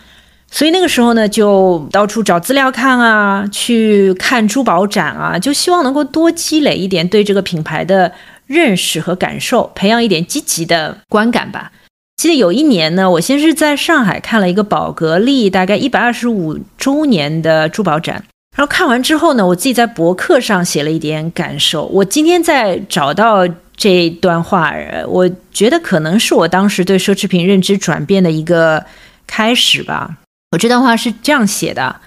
[0.55, 8.09] 所以那个时候呢，就到处找资料看啊，去看珠宝展啊，就希望能够多积累一点对这个品牌的
[8.47, 11.73] 认识和感受，培养一点积极的观感吧。
[12.15, 18.23] 记得有一年呢，我先是在上海看了一个宝格丽大概一百二十五周年的珠宝展，
[18.55, 21.85] 然后看完之后呢，我自己在博客上写了一点感受。
[21.87, 24.73] 我今天在找到这段话，
[25.09, 28.85] 我觉得可能是我当时对奢侈品认知转变的一个
[29.27, 30.19] 开始吧。
[30.55, 31.99] 我这段话是这样写的，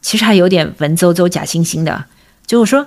[0.00, 2.04] 其实还有点文绉绉、假惺惺的。
[2.46, 2.86] 就我说，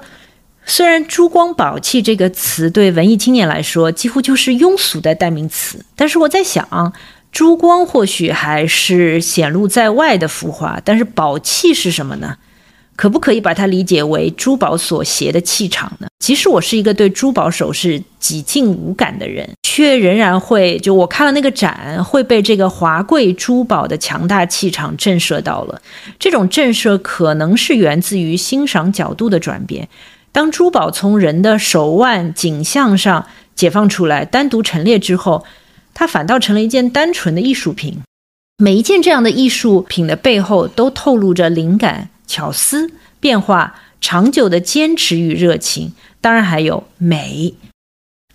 [0.65, 6.93] 虽然“珠光宝气”这个词对文艺青年来说几乎就是庸俗的代名词，但是我在想，
[7.34, 12.38] 珠光或许还是显露在外的浮华，但是宝气是什么呢？
[13.00, 16.08] 可不可以把它理解为珠宝所携的气场呢？
[16.20, 25.82] 即使我是一个对珠宝首饰几近无感的人，却仍然会就我看了那个展，会被这个华贵珠宝的强大气场震慑到了。
[26.20, 29.88] 这种震慑可能是源自于欣赏角度的转变。
[30.34, 35.46] 当珠宝从人的手腕颈项上解放出来，单独陈列之后，
[35.94, 38.00] 它反倒成了一件单纯的艺术品。
[38.62, 42.10] 每一件这样的艺术品的背后，都透露着灵感。
[42.30, 47.55] 巧思、变化、长久的坚持与热情，当然还有美。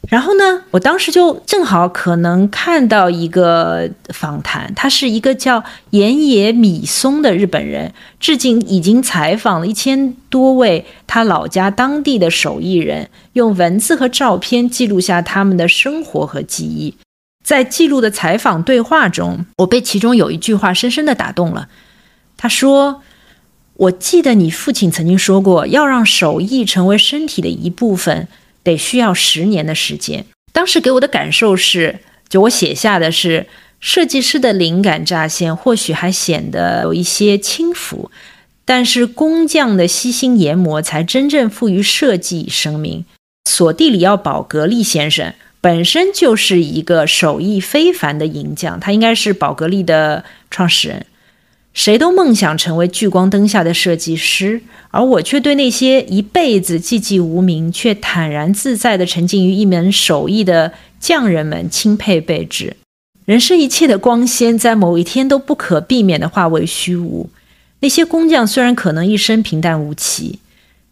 [0.09, 16.95] 然后呢，我当时就正好可能看到一个访谈，他是一个叫岩野米松的日本人，至今已经采访了一千多位他老家当地的手艺人，用文字和照片记录下他们的生活和记忆。
[17.43, 21.69] 在记录的采访对话中，我被其中有一句话深深的打动了。
[22.37, 23.03] 他说
[23.77, 28.29] ：“我记得你父亲曾经说过，要让手艺成为身体的一部分。”
[28.65, 30.25] 得需要十年的时间。
[30.51, 32.01] 当时给我的感受是，
[32.31, 33.47] 就我写下的是
[33.79, 38.11] 设计师的灵感乍现，或许还显得有一些轻浮，
[38.65, 43.05] 但是工匠的悉心研磨才真正赋予设计生命。
[43.51, 51.05] 索蒂里奥·宝格丽先生本身就是一个手艺非凡的银匠，他应该是宝格丽的创始人。
[51.75, 62.77] 谁都梦想成为聚光灯下的设计师，而我却对那些一辈子寂寂无名却坦然自在地沉浸于一门手艺的匠人们钦佩备至。
[63.25, 67.29] 人生一切的光鲜，在某一天都不可避免地化为虚无。
[67.81, 70.39] 那些工匠虽然可能一生平淡无奇，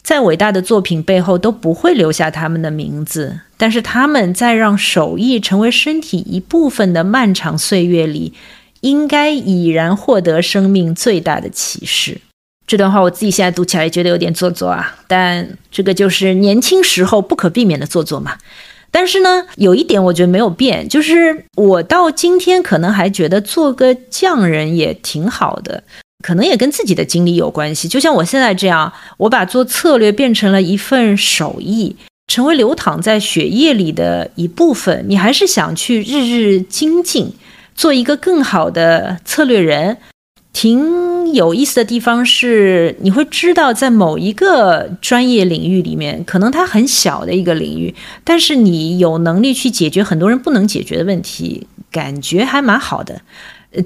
[0.03, 8.33] 在伟大的作品背后都不会留下他们的名字，但是他们在让手艺成为身体一部分的漫长岁月里。
[8.83, 12.21] 应该已然获得生命最大的启示。
[12.65, 18.39] 这段话我自己现在读起来觉得有点做作啊，但这个就是年轻时候不可避免的做作嘛。
[18.91, 25.83] 但是呢，有一点我觉得没有变，就是我到今天可能还觉得做个匠人也挺好的，
[26.23, 27.89] 可能也跟自己的经历有关系。
[27.89, 31.97] 就像我现在这样，我把做策略变成了一份手艺，
[32.29, 35.05] 成为流淌在血液里的一部分。
[35.09, 37.33] 你还是想去日日精进。
[37.75, 39.99] 做一个更好的策略人，
[40.53, 53.23] 挺有意思的地方是，你会知道在某一个专业领域里面，可能它很小的一个领域，但是你有能力去解决很多人不能解决的问题，感觉还蛮好的。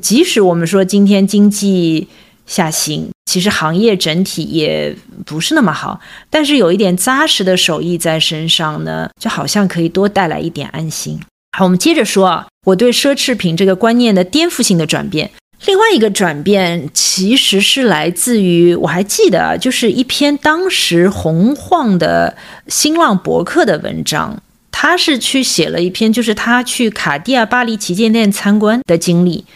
[0.03, 2.09] 即使我们说今天经济
[2.47, 11.21] 下行，其实行业整体也不是那么好，但是有一点扎实的手艺在身上呢，就好像可以多带来一点安心。
[11.59, 15.31] 好，我们接着说啊，我对奢侈品这个观念的颠覆性的转变。
[15.65, 22.37] 另外一个转变其实是来自于，我还记得啊，就是一篇当时红晃的
[22.69, 29.47] 新浪博客的文章，他是去写了一篇，就是他去卡地亚巴黎旗舰店参观的经历。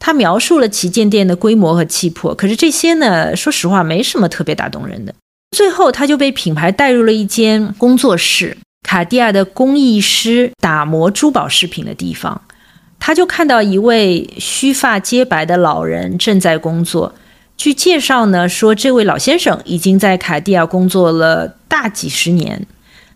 [0.00, 5.14] 他描述了旗舰店的规模和气魄，可是这些呢，说实话没什么特别打动人的。
[5.56, 8.56] 最后，他就被品牌带入了一间工作室。
[8.84, 12.42] 卡地亚的工艺师打磨珠宝饰品的地方，
[13.00, 17.12] 他就看到一位须发皆白的老人正在工作。
[17.56, 22.66] 据介绍呢，说这位老先生已经在卡地亚工作了大几十年。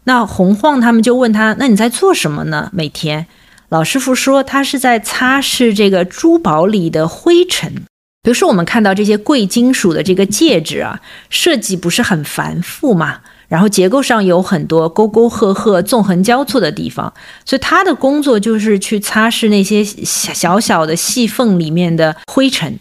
[0.05, 3.27] 那洪晃他们就问他：“那你在做什么呢？”每天，
[3.69, 7.75] 老师傅说他是在擦拭这个珠宝里的灰尘。
[8.23, 13.21] 比如说，我们看到这些贵金属的这个戒指啊，设计不是很繁复吗？
[13.49, 17.13] 然后结构上有很多沟沟壑壑、纵横交错的地方，
[17.45, 22.79] 所以他的工作就是去擦拭那些小小的细缝里面的灰尘。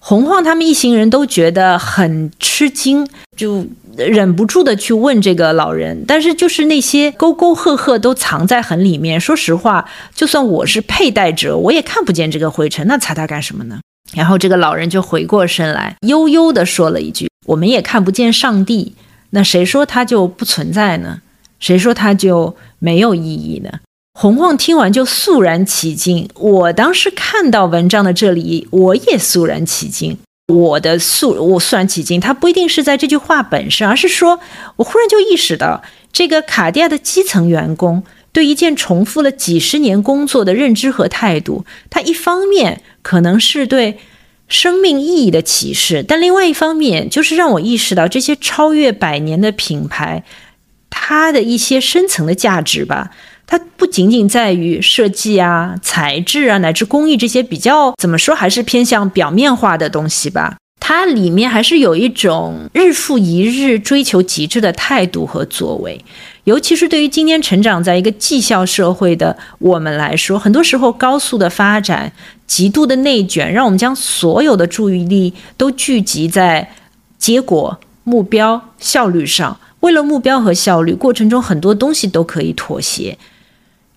[0.00, 3.64] 洪晃他们一行人都觉得很吃惊，就
[3.96, 6.04] 忍不住的去问这个老人。
[6.08, 9.20] 但是就是那些沟沟壑壑都藏在很里面。
[9.20, 13.78] 说实话，就算我是佩戴者，我也看不见这个灰尘，那擦它干什么呢？
[14.12, 18.96] 然后这个老人就回过身来，悠悠的说了一句：“我们也看不见上帝。”
[19.34, 21.20] 那谁说它就不存在呢？
[21.58, 23.70] 谁说它就没有意义呢？
[24.18, 26.28] 洪晃听完就肃然起敬。
[26.34, 30.18] 我当时看到文章的这里，我也肃然起敬。
[30.52, 34.38] 我的肃，我肃然起敬，它不一定是在这句话本身，而是说
[34.76, 38.02] 我忽然就意识到，这个卡地亚的基层员工
[38.32, 43.98] 对一件重复了几十年工作的认知和态度，他一方面可能是对。
[44.52, 50.22] 生命意义的启示，但另外一方面就是让我意识到这些超越百年的品牌，
[50.90, 53.10] 它的一些深层的价值吧。
[53.46, 60.56] 它不仅仅在于设计啊、材质啊，乃至工艺这些比较怎么说，还是偏向表面化的东西吧。
[60.78, 66.04] 它里面还是有一种日复一日追求极致的态度和作为。
[66.44, 72.12] 尤其是对于今天成长在一个绩效社会的我们来说，很多时候高速的发展、
[72.52, 76.70] 极度的内卷，让我们将所有的注意力都聚集在
[77.16, 79.58] 结果、目标、效率上。
[79.80, 83.16] 为了目标和效率，过程中很多东西都可以妥协。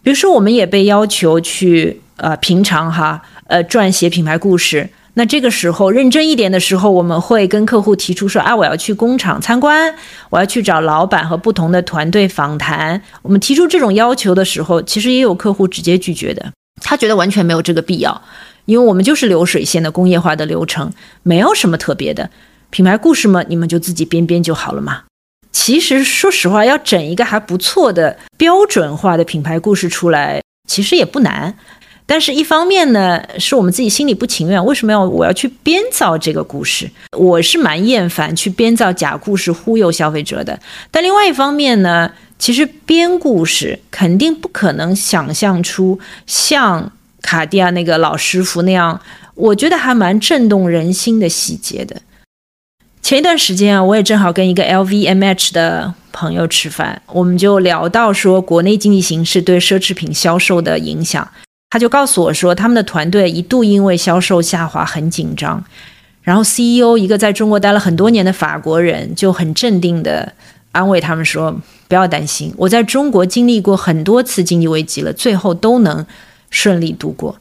[0.02, 4.90] 比如说，我们也被要求去呃，平常哈呃，撰写品牌故事。
[5.16, 9.94] 那这个时候认真一点的时候，我们会跟客户提出说：“啊，我要去工厂参观，
[10.30, 18.22] 我要去找老板和不同的团队访谈。”我们提出这种要求的时候，其实也有客户直接拒绝的，他觉得完全没有这个必要，
[18.66, 20.92] 因为我们就是流水线的工业化的流程，
[21.24, 22.30] 没有什么特别的。
[22.70, 25.04] 品牌故事嘛，你们就自己编编就好了嘛。
[25.52, 31.58] 其实说实话，要整一个还不错的标准化的品牌故事出来，其实也不难。
[32.08, 34.64] 但是，一方面呢，是我们自己心里不情愿。
[34.64, 36.88] 为什么要我要去编造这个故事？
[37.18, 40.60] 我是蛮厌烦去编造假故事忽悠消费者的。
[40.92, 49.02] 但另外一方面呢，其实编故事肯定不可能想象出像卡地亚那个老师傅那样，
[49.34, 52.02] 我觉得还蛮震动人心的细节的。
[53.02, 61.28] 前一段时间啊，我也正好跟一个 LVMH 的朋友吃饭，我们就聊到说国内经济形势对奢侈品销售的影响。
[61.70, 65.64] 他就告诉我说，他们的团队一度因为销售下滑很紧张，
[66.22, 70.34] 然后 CEO 一个在中国待了很多年的法国人就很镇定的
[70.76, 71.56] 安慰他们说
[71.88, 76.06] ：“不要担心，我在中国经历过很多次经济危机了，最后都能
[76.50, 77.38] 顺利度过。”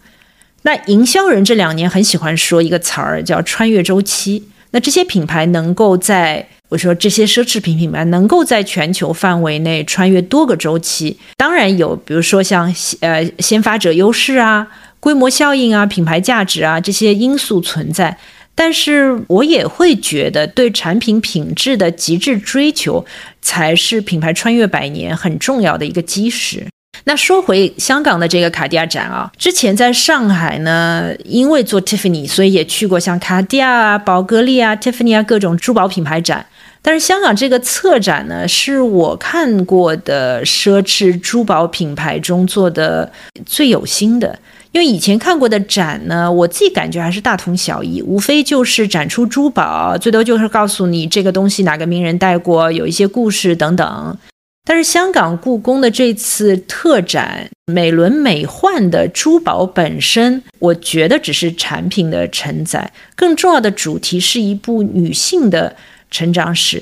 [0.62, 4.44] 那营销人这两年很喜欢说一个词儿叫“穿越周期”。
[4.70, 14.66] 那这些品牌能够在我说这些奢侈品品牌能够在全球范围内穿越多个周期，当然有，比如说像呃先发者优势啊、
[15.00, 18.16] 规模效应啊、品牌价值啊这些因素存在。
[18.54, 23.04] 但是我也会觉得，对产品品质的极致追求，
[23.42, 26.66] 才是品牌穿越百年很重要的一个基石。
[27.06, 36.46] 那说回香港的这个卡地亚展啊，之前在上海呢，因为做 Tiffany，所以也去过像卡地亚啊、宝格丽啊、Tiffany 啊各种珠宝品牌展。
[36.80, 43.10] 但是香港这个策展呢，是我看过的奢侈珠宝品牌中做的
[43.44, 44.38] 最有心的。
[44.74, 54.18] 因为以前看过的展呢，我自己感觉还是大同小异，无非就是展出珠宝，最多就是告诉你这个东西哪个名人戴过，有一些故事等等。
[54.64, 65.76] 但是香港故宫的这次特展，美轮美奂的珠宝本身，我觉得只是产品的承载，更重要的主题是一部女性的。
[66.10, 66.80] 成长史，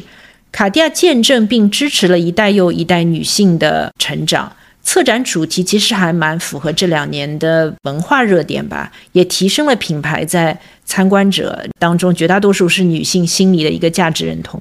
[0.50, 4.52] 卡地亚见证并支持了一代又一代女性的成长。
[4.82, 14.60] 策展主题其实还蛮符合这两年的文化热点吧，也提升了品牌在参观者当中绝大多数是女性心里的一个价值认同。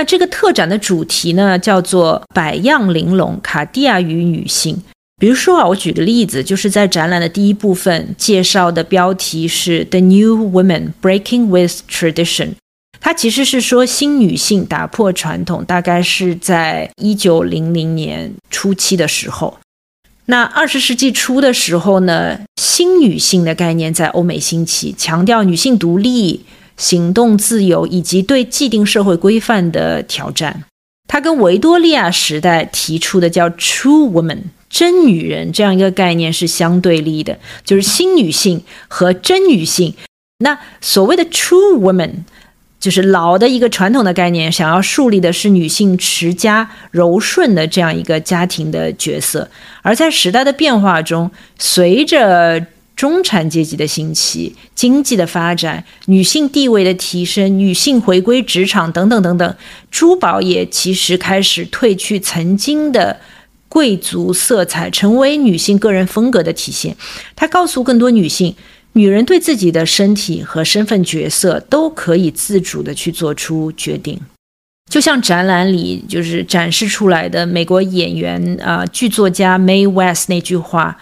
[0.00, 4.82] 那这个特展的主题呢，叫做“百样玲珑：卡地亚与女性”。
[5.20, 12.52] 比如说啊，我举个例子，就是在展览的第一部分介绍的标题是 “The New Women Breaking with Tradition”，
[12.98, 19.58] 它其实是说新女性打破传统，大概是在一九零零年初期的时候。
[20.24, 26.46] 那二十世纪初的时候呢，新女性的概念在欧美兴起，强调女性独立。
[26.80, 30.64] 行动自由以及对既定社会规范的挑战，
[31.06, 34.38] 它跟维多利亚时代提出的叫 “true woman”
[34.70, 39.94] 真女人这样一个概念是相对立的，就是新女性和真女性。
[40.38, 42.10] 那所谓的 “true woman”，
[42.78, 49.50] 就是老的一个传统的概念，想要树立的是女性持家、柔顺的这样一个家庭的角色，
[49.82, 52.64] 而在时代的变化中，随着
[53.00, 59.56] 中产阶级的兴起、经济的发展、女性地位的提升、女性回归职场等等等等，
[59.90, 63.18] 珠宝也其实开始褪去曾经的
[63.70, 66.94] 贵族色彩，成为女性个人风格的体现。
[67.34, 68.54] 它告诉更多女性，
[68.92, 74.20] 女人对自己的身体和身份角色都可以自主的去做出决定。
[74.90, 80.98] 就像展览里就是展示出来的美国演员啊剧作家 May West 那句话。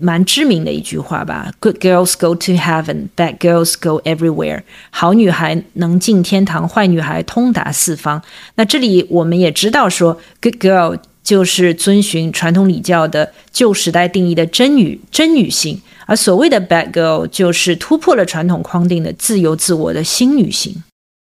[0.00, 4.62] 蛮知名的一句话吧，Good girls go to heaven, bad girls go everywhere。
[4.90, 8.22] 好女孩能进天堂，坏女孩通达四方。
[8.56, 20.82] 那这里我们也知道说，Good girl 就是遵循传统礼教的旧时代定义的真女真女性，而所谓的 bad girl 就是突破了传统框定的自由自我的新女性。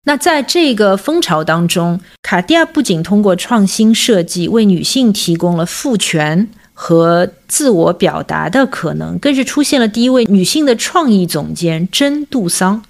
[0.04, 6.48] 那在这个风潮当中，卡地亚不仅通过创新设计为女性提供了赋权。
[6.82, 12.82] 和自我表达的可能，更是出现了第一位女性的创意总监真杜桑。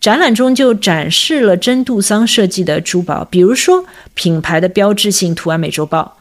[0.00, 6.16] 展览中就展示了真杜桑设计的珠宝，比如说品牌的标志性图案美洲豹。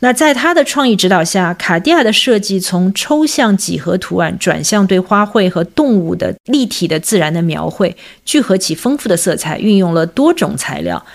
[0.00, 11.06] 那在他的创意指导下，卡地亚的设计从抽象几何图案转向对花卉和动物的立体的自然的描绘，聚合起丰富的色彩，运用了多种材料。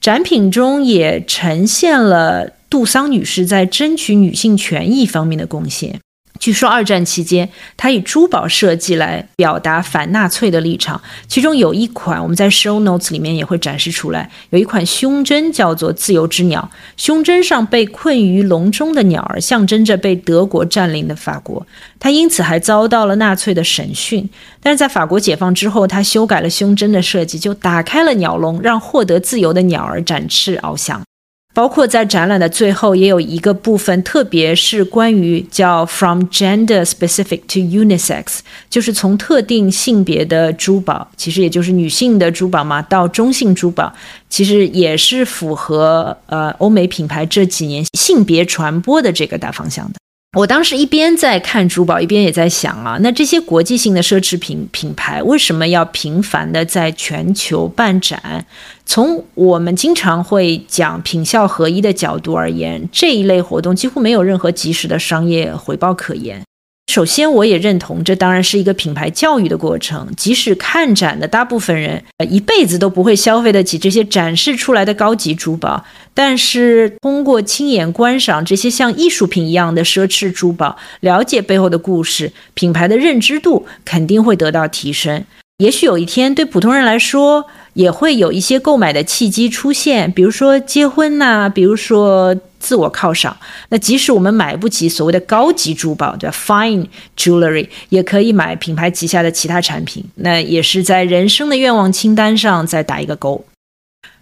[0.00, 6.00] 展品中也呈现了杜桑女士在争取女性权益方面的贡献。
[6.38, 11.02] 据说二战期间，她以珠宝设计来表达反纳粹的立场。
[11.28, 16.70] 其中有一款，我们在 show notes 里面也会展示出来，有一款胸针叫做“自由之鸟”。
[16.96, 21.64] 胸针上被困于笼中的鸟儿，象征着被德国占领的法国。
[22.00, 24.26] 她因此还遭到了纳粹的审讯。
[24.62, 31.02] 但是在法国解放之后，他修改了胸针的设计，就打开了鸟笼，让获得自由的鸟儿展翅翱翔。
[31.54, 38.38] 包括在展览的最后，也有一个部分，特别是关于叫 “from gender specific to unisex”，
[38.70, 43.92] 就是从特定性别的珠宝，其实也就是女性的珠宝嘛，到中性珠宝，
[44.30, 50.01] 其实也是符合呃欧美品牌这几年性别传播的这个大方向的。
[50.38, 58.46] 我当时一边在看珠宝，一边也在想啊，那这些国际性的奢侈品品牌为什么要频繁的在全球办展？
[58.86, 66.42] 从我们经常会讲品效合一的角度而言，这一类活动几乎没有任何及时的商业回报可言。
[66.88, 70.06] 首先，我也认同，这当然是一个品牌教育的过程。
[70.14, 85.24] 即使看展的大部分人，呃，一辈子都不会消费得起这些展示出来的高级珠宝，但是通过亲眼观赏这些像艺术品一样的奢侈珠宝，了解背后的故事，品牌的认知度肯定会得到提升。
[85.58, 93.36] 也许有一天，对普通人来说，也会有一些购买的契机出现，比如说结婚呐，比如说自我犒赏。
[93.70, 103.44] 那即使我们买不起所谓的高级珠宝，对吧？Fine jewelry 也可以买品牌旗下的其他产品，那也是在人生的愿望清单上再打一个勾。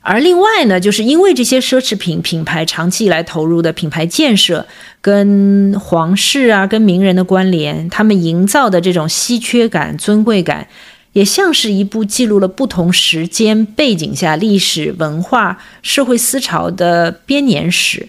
[0.03, 4.67] 而另外呢，就是因为这些奢侈品品牌长期以来投入的品牌建设，
[5.03, 10.67] 跟皇室啊、跟名人的关联，他们营造的这种稀缺感、尊贵感。
[11.13, 18.09] 也像是一部记录了不同时间背景下历史文化、社会思潮的编年史。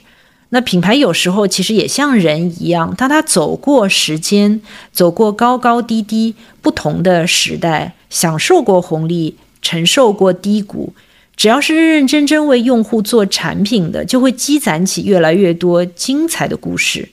[0.50, 10.94] 那品牌有时候其实也像人一样，当他走过时间，走过高高低低不同的时代，享受过红利，承受过低谷，
[11.38, 17.10] 只要是认认真真为用户做产品的，就会积攒起越来越多精彩的故事。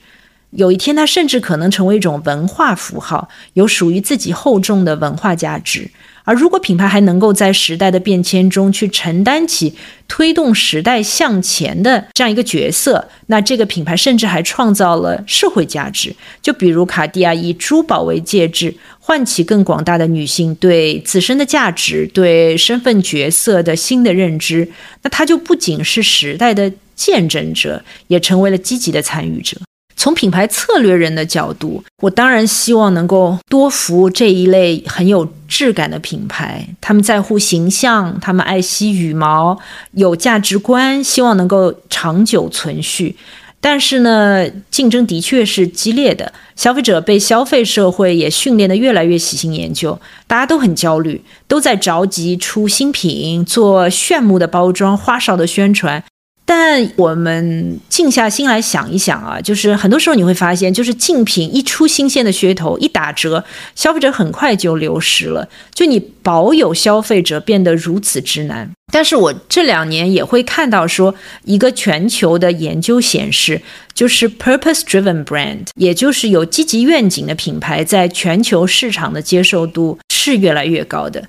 [0.51, 5.89] 有一天，它甚至可能成为一种文化符号，有属于自己厚重的文化价值。
[6.23, 9.73] 而如果品牌还能够在时代的变迁中去承担起
[10.07, 16.15] 推动时代向前的这样一个角色，那这个品牌甚至还创造了社会价值。
[16.41, 24.69] 就比如卡地亚以珠宝为介质，唤起更广大的女性对自身的价值、对身份角色的新的认知，
[25.01, 29.57] 那它就不仅是时代的见证者，也成为了积极的参与者。
[29.99, 36.65] 从品牌策略人的角度，我当然希望能够多服务这一类很有质感的品牌。
[36.79, 39.59] 他们在乎形象，他们爱惜羽毛，
[39.91, 43.17] 有价值观，希望能够长久存续。
[43.59, 56.01] 但是呢，竞争的确是激烈的，消费者被消费社会也训练得越来越喜新厌旧，大家都很焦虑，都在着急出新品，做炫目的包装，花哨的宣传。
[56.49, 63.45] 但我们静下心来想一想啊，就是很多时候你会发现，就是竞品一出新鲜的噱头，一打折，
[63.75, 65.47] 消费者很快就流失了。
[65.75, 68.67] 就你保有消费者变得如此之难。
[68.91, 73.61] 但是我这两年也会看到说，一个全球的研究显示，
[73.93, 81.25] 就是 purpose-driven brand，也就是有积极愿景的品牌，在全球市场的接受度是越来越高的。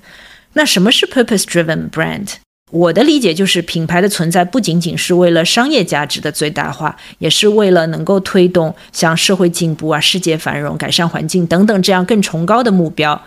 [0.53, 2.27] 那什么是 purpose-driven brand？
[2.71, 13.21] 我的理解就是，品牌的存在不仅仅是为了商业价值的最大化，也是为了能够推动像社会进步啊、世界繁荣、改善环境等等这样更崇高的目标。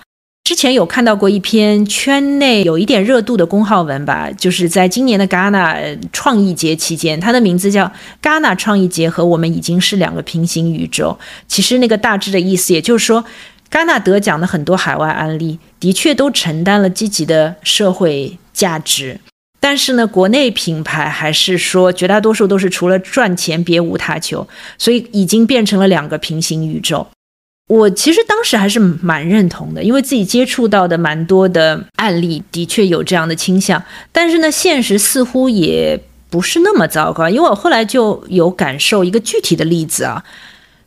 [0.45, 5.75] 之前有看到过一篇圈内有一点热度的公号文吧，就是在今年的戛纳
[6.13, 7.91] 创意节期间，它的名字叫
[8.23, 11.19] “戛纳创意节和我们已经是两个平行宇宙”。
[11.49, 13.25] 其实那个大致的意思，也就是说，
[13.71, 19.21] 戛纳得奖的很多海外案例，的确都承担了积极的社会价值。
[19.65, 24.47] 但是呢，国内品牌还是说绝大多数都是除了赚钱别无他求，
[24.77, 27.07] 所以已经变成了两个平行宇宙。
[27.69, 33.83] 我其实当时还是蛮认同的，因为自己接触到的蛮多的案例的确有这样的倾向。
[34.13, 35.99] 但是呢，现实似乎也
[36.29, 40.23] 不是那么糟糕，因为我后来就有感受一个具体的例子啊。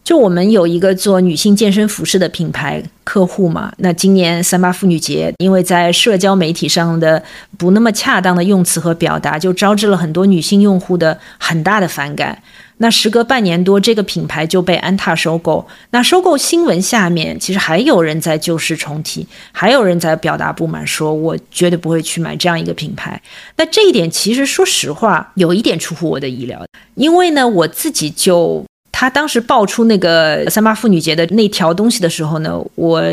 [0.07, 7.21] 就我们有一个做女性健身服饰的品牌客户嘛，那今年三八妇女节，因为在社交媒体上的
[7.57, 12.41] 不那么恰当的用词和表达，就招致了很多女性用户的很大的反感。
[12.77, 15.67] 那时隔半年多，这个品牌就被安踏收购。
[15.89, 23.21] 那收购新闻下面，其实还有人在旧事重提，还有人在表达不满，说我绝对不会去买这样一个品牌。
[23.57, 28.63] 那这一点其实说实话，有一点出乎我的意料，因为呢，我自己就。
[28.99, 33.03] 他当时爆出那个三八妇女节的那条东西的时候呢，我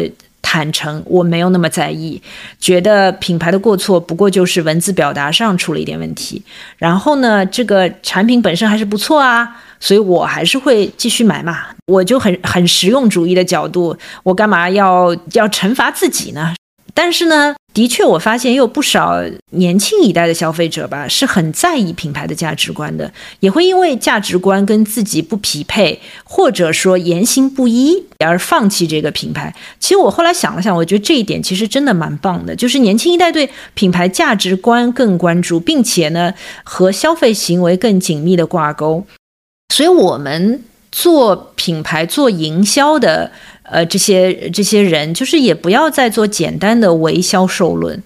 [0.41, 2.19] 坦诚我没有那么在意，
[2.59, 6.43] 觉得品牌的过错不过就是文字表达上出了一点问题。
[6.79, 11.67] 然后呢，这个产品本身还是不错啊，所以我还是会继续买嘛。
[11.89, 16.55] 我就很很实用主义的角度，我干嘛要要惩罚自己呢？
[16.95, 17.55] 但是呢。
[17.75, 19.21] 的确，我发现也有不少
[19.51, 29.53] 年轻一代的消费者吧，是很在意品牌的价值观的，也会因为价值观跟自己不匹配，或者说言行不一而放弃这个品牌。
[29.81, 39.05] 其实我后来想了想，我觉得这一点其实真的蛮棒的，就是年轻一代对品牌价值观更关注，并且呢和消费行为更紧密的挂钩。
[39.75, 40.63] 所以，我们
[40.93, 43.33] 做品牌、做营销的。
[43.75, 48.03] 呃，这些这些人就是也不要再做简单的唯销售论。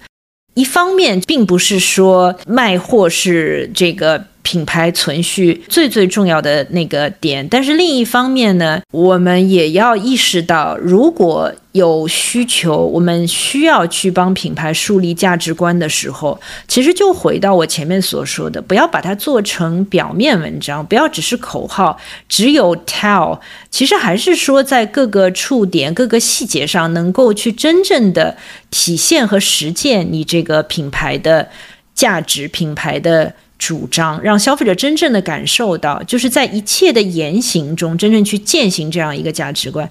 [0.54, 4.24] 一方面，并不是说卖货是这个。
[4.42, 23.38] 品牌存续最最重要的那个点，但是另一方面呢，我们也要意识到，如果有需求，我们需要去帮品牌树立价值观的时候，其实就回到我前面所说的，不要把它做成表面文章，不要只是口号，只有 tell，
[23.70, 28.36] 其实还是说在各个触点、各个细节上，能够去真正的
[28.70, 31.48] 体现和实践你这个品牌的
[31.94, 33.34] 价值、品牌的。
[33.58, 39.90] 主张让消费者真正的感受到，就是在一切的言行中，真正去践行这样一个价值观，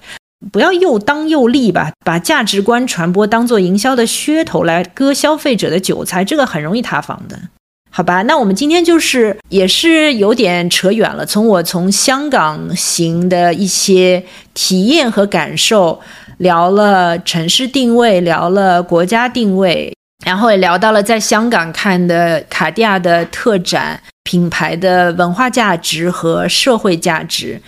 [0.50, 7.38] 不要又当又立吧，把价值观传播当做营销的噱头来割消费者的韭菜，这个很容易塌房的，
[7.90, 8.22] 好吧？
[8.22, 16.00] 那我们今天就是也是有点扯远了，从我从香港行的一些体验和感受，
[16.38, 19.92] 聊了城市定位，聊了国家定位。
[20.24, 27.60] 然后也聊到了在香港看的卡地亚的特展，品牌的文化价值和社会价值。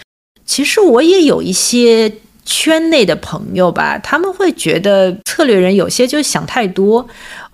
[0.44, 2.12] 其实我也有一些
[2.44, 7.08] 圈内的朋友吧，他们会觉得策略人有些就想太多。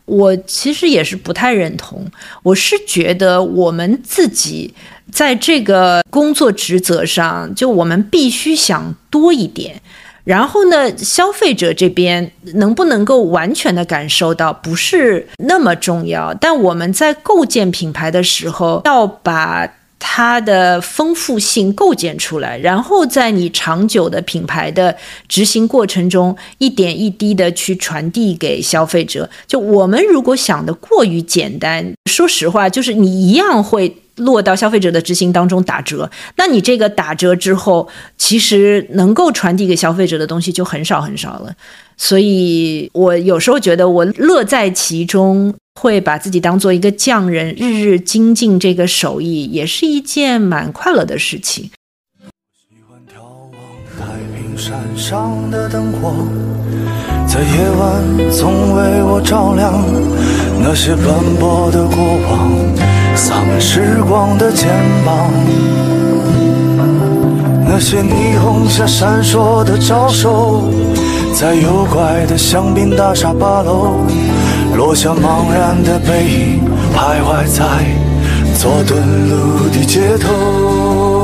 [0.06, 2.06] 我其实也是不太认同。
[2.42, 4.72] 我是觉得我们自己
[5.10, 9.82] 在这个工作职责上，就我们必须想多一点。
[10.26, 24.96] 然后呢，消费者这边能不能够完全的感受到不是那么重要，但我们在构建品牌的时候，要把它的丰富性构建出来，然后在你长久的品牌的
[25.28, 29.30] 执行过程中，一点一滴的去传递给消费者。
[29.46, 33.96] 就我们如果想的过于简单，说实话，就是你一样会。
[34.16, 37.86] 落到消费者的执行当中打折，那你这个打折之后，
[38.16, 41.52] 其实能够传递给消费者的东西就很少很少了。
[41.98, 51.64] 所以我有时候觉得我乐在其中，会把自己当做一个匠人，日日精进这个手艺，也是一件蛮快乐的事情。
[52.54, 53.60] 喜欢眺望
[53.98, 56.26] 太平山上的灯火，
[57.28, 59.74] 在夜晚总为我照亮
[60.60, 61.06] 那些斑
[61.38, 61.96] 驳的过
[62.28, 62.50] 往。
[63.14, 64.68] 洒满时光的肩
[65.04, 65.30] 膀，
[67.66, 70.68] 那些霓虹下闪烁的招手，
[71.32, 73.96] 在右拐的香槟大厦八楼，
[74.76, 76.60] 落下茫然的背影，
[76.94, 77.64] 徘徊在
[78.58, 81.15] 佐敦路的街头。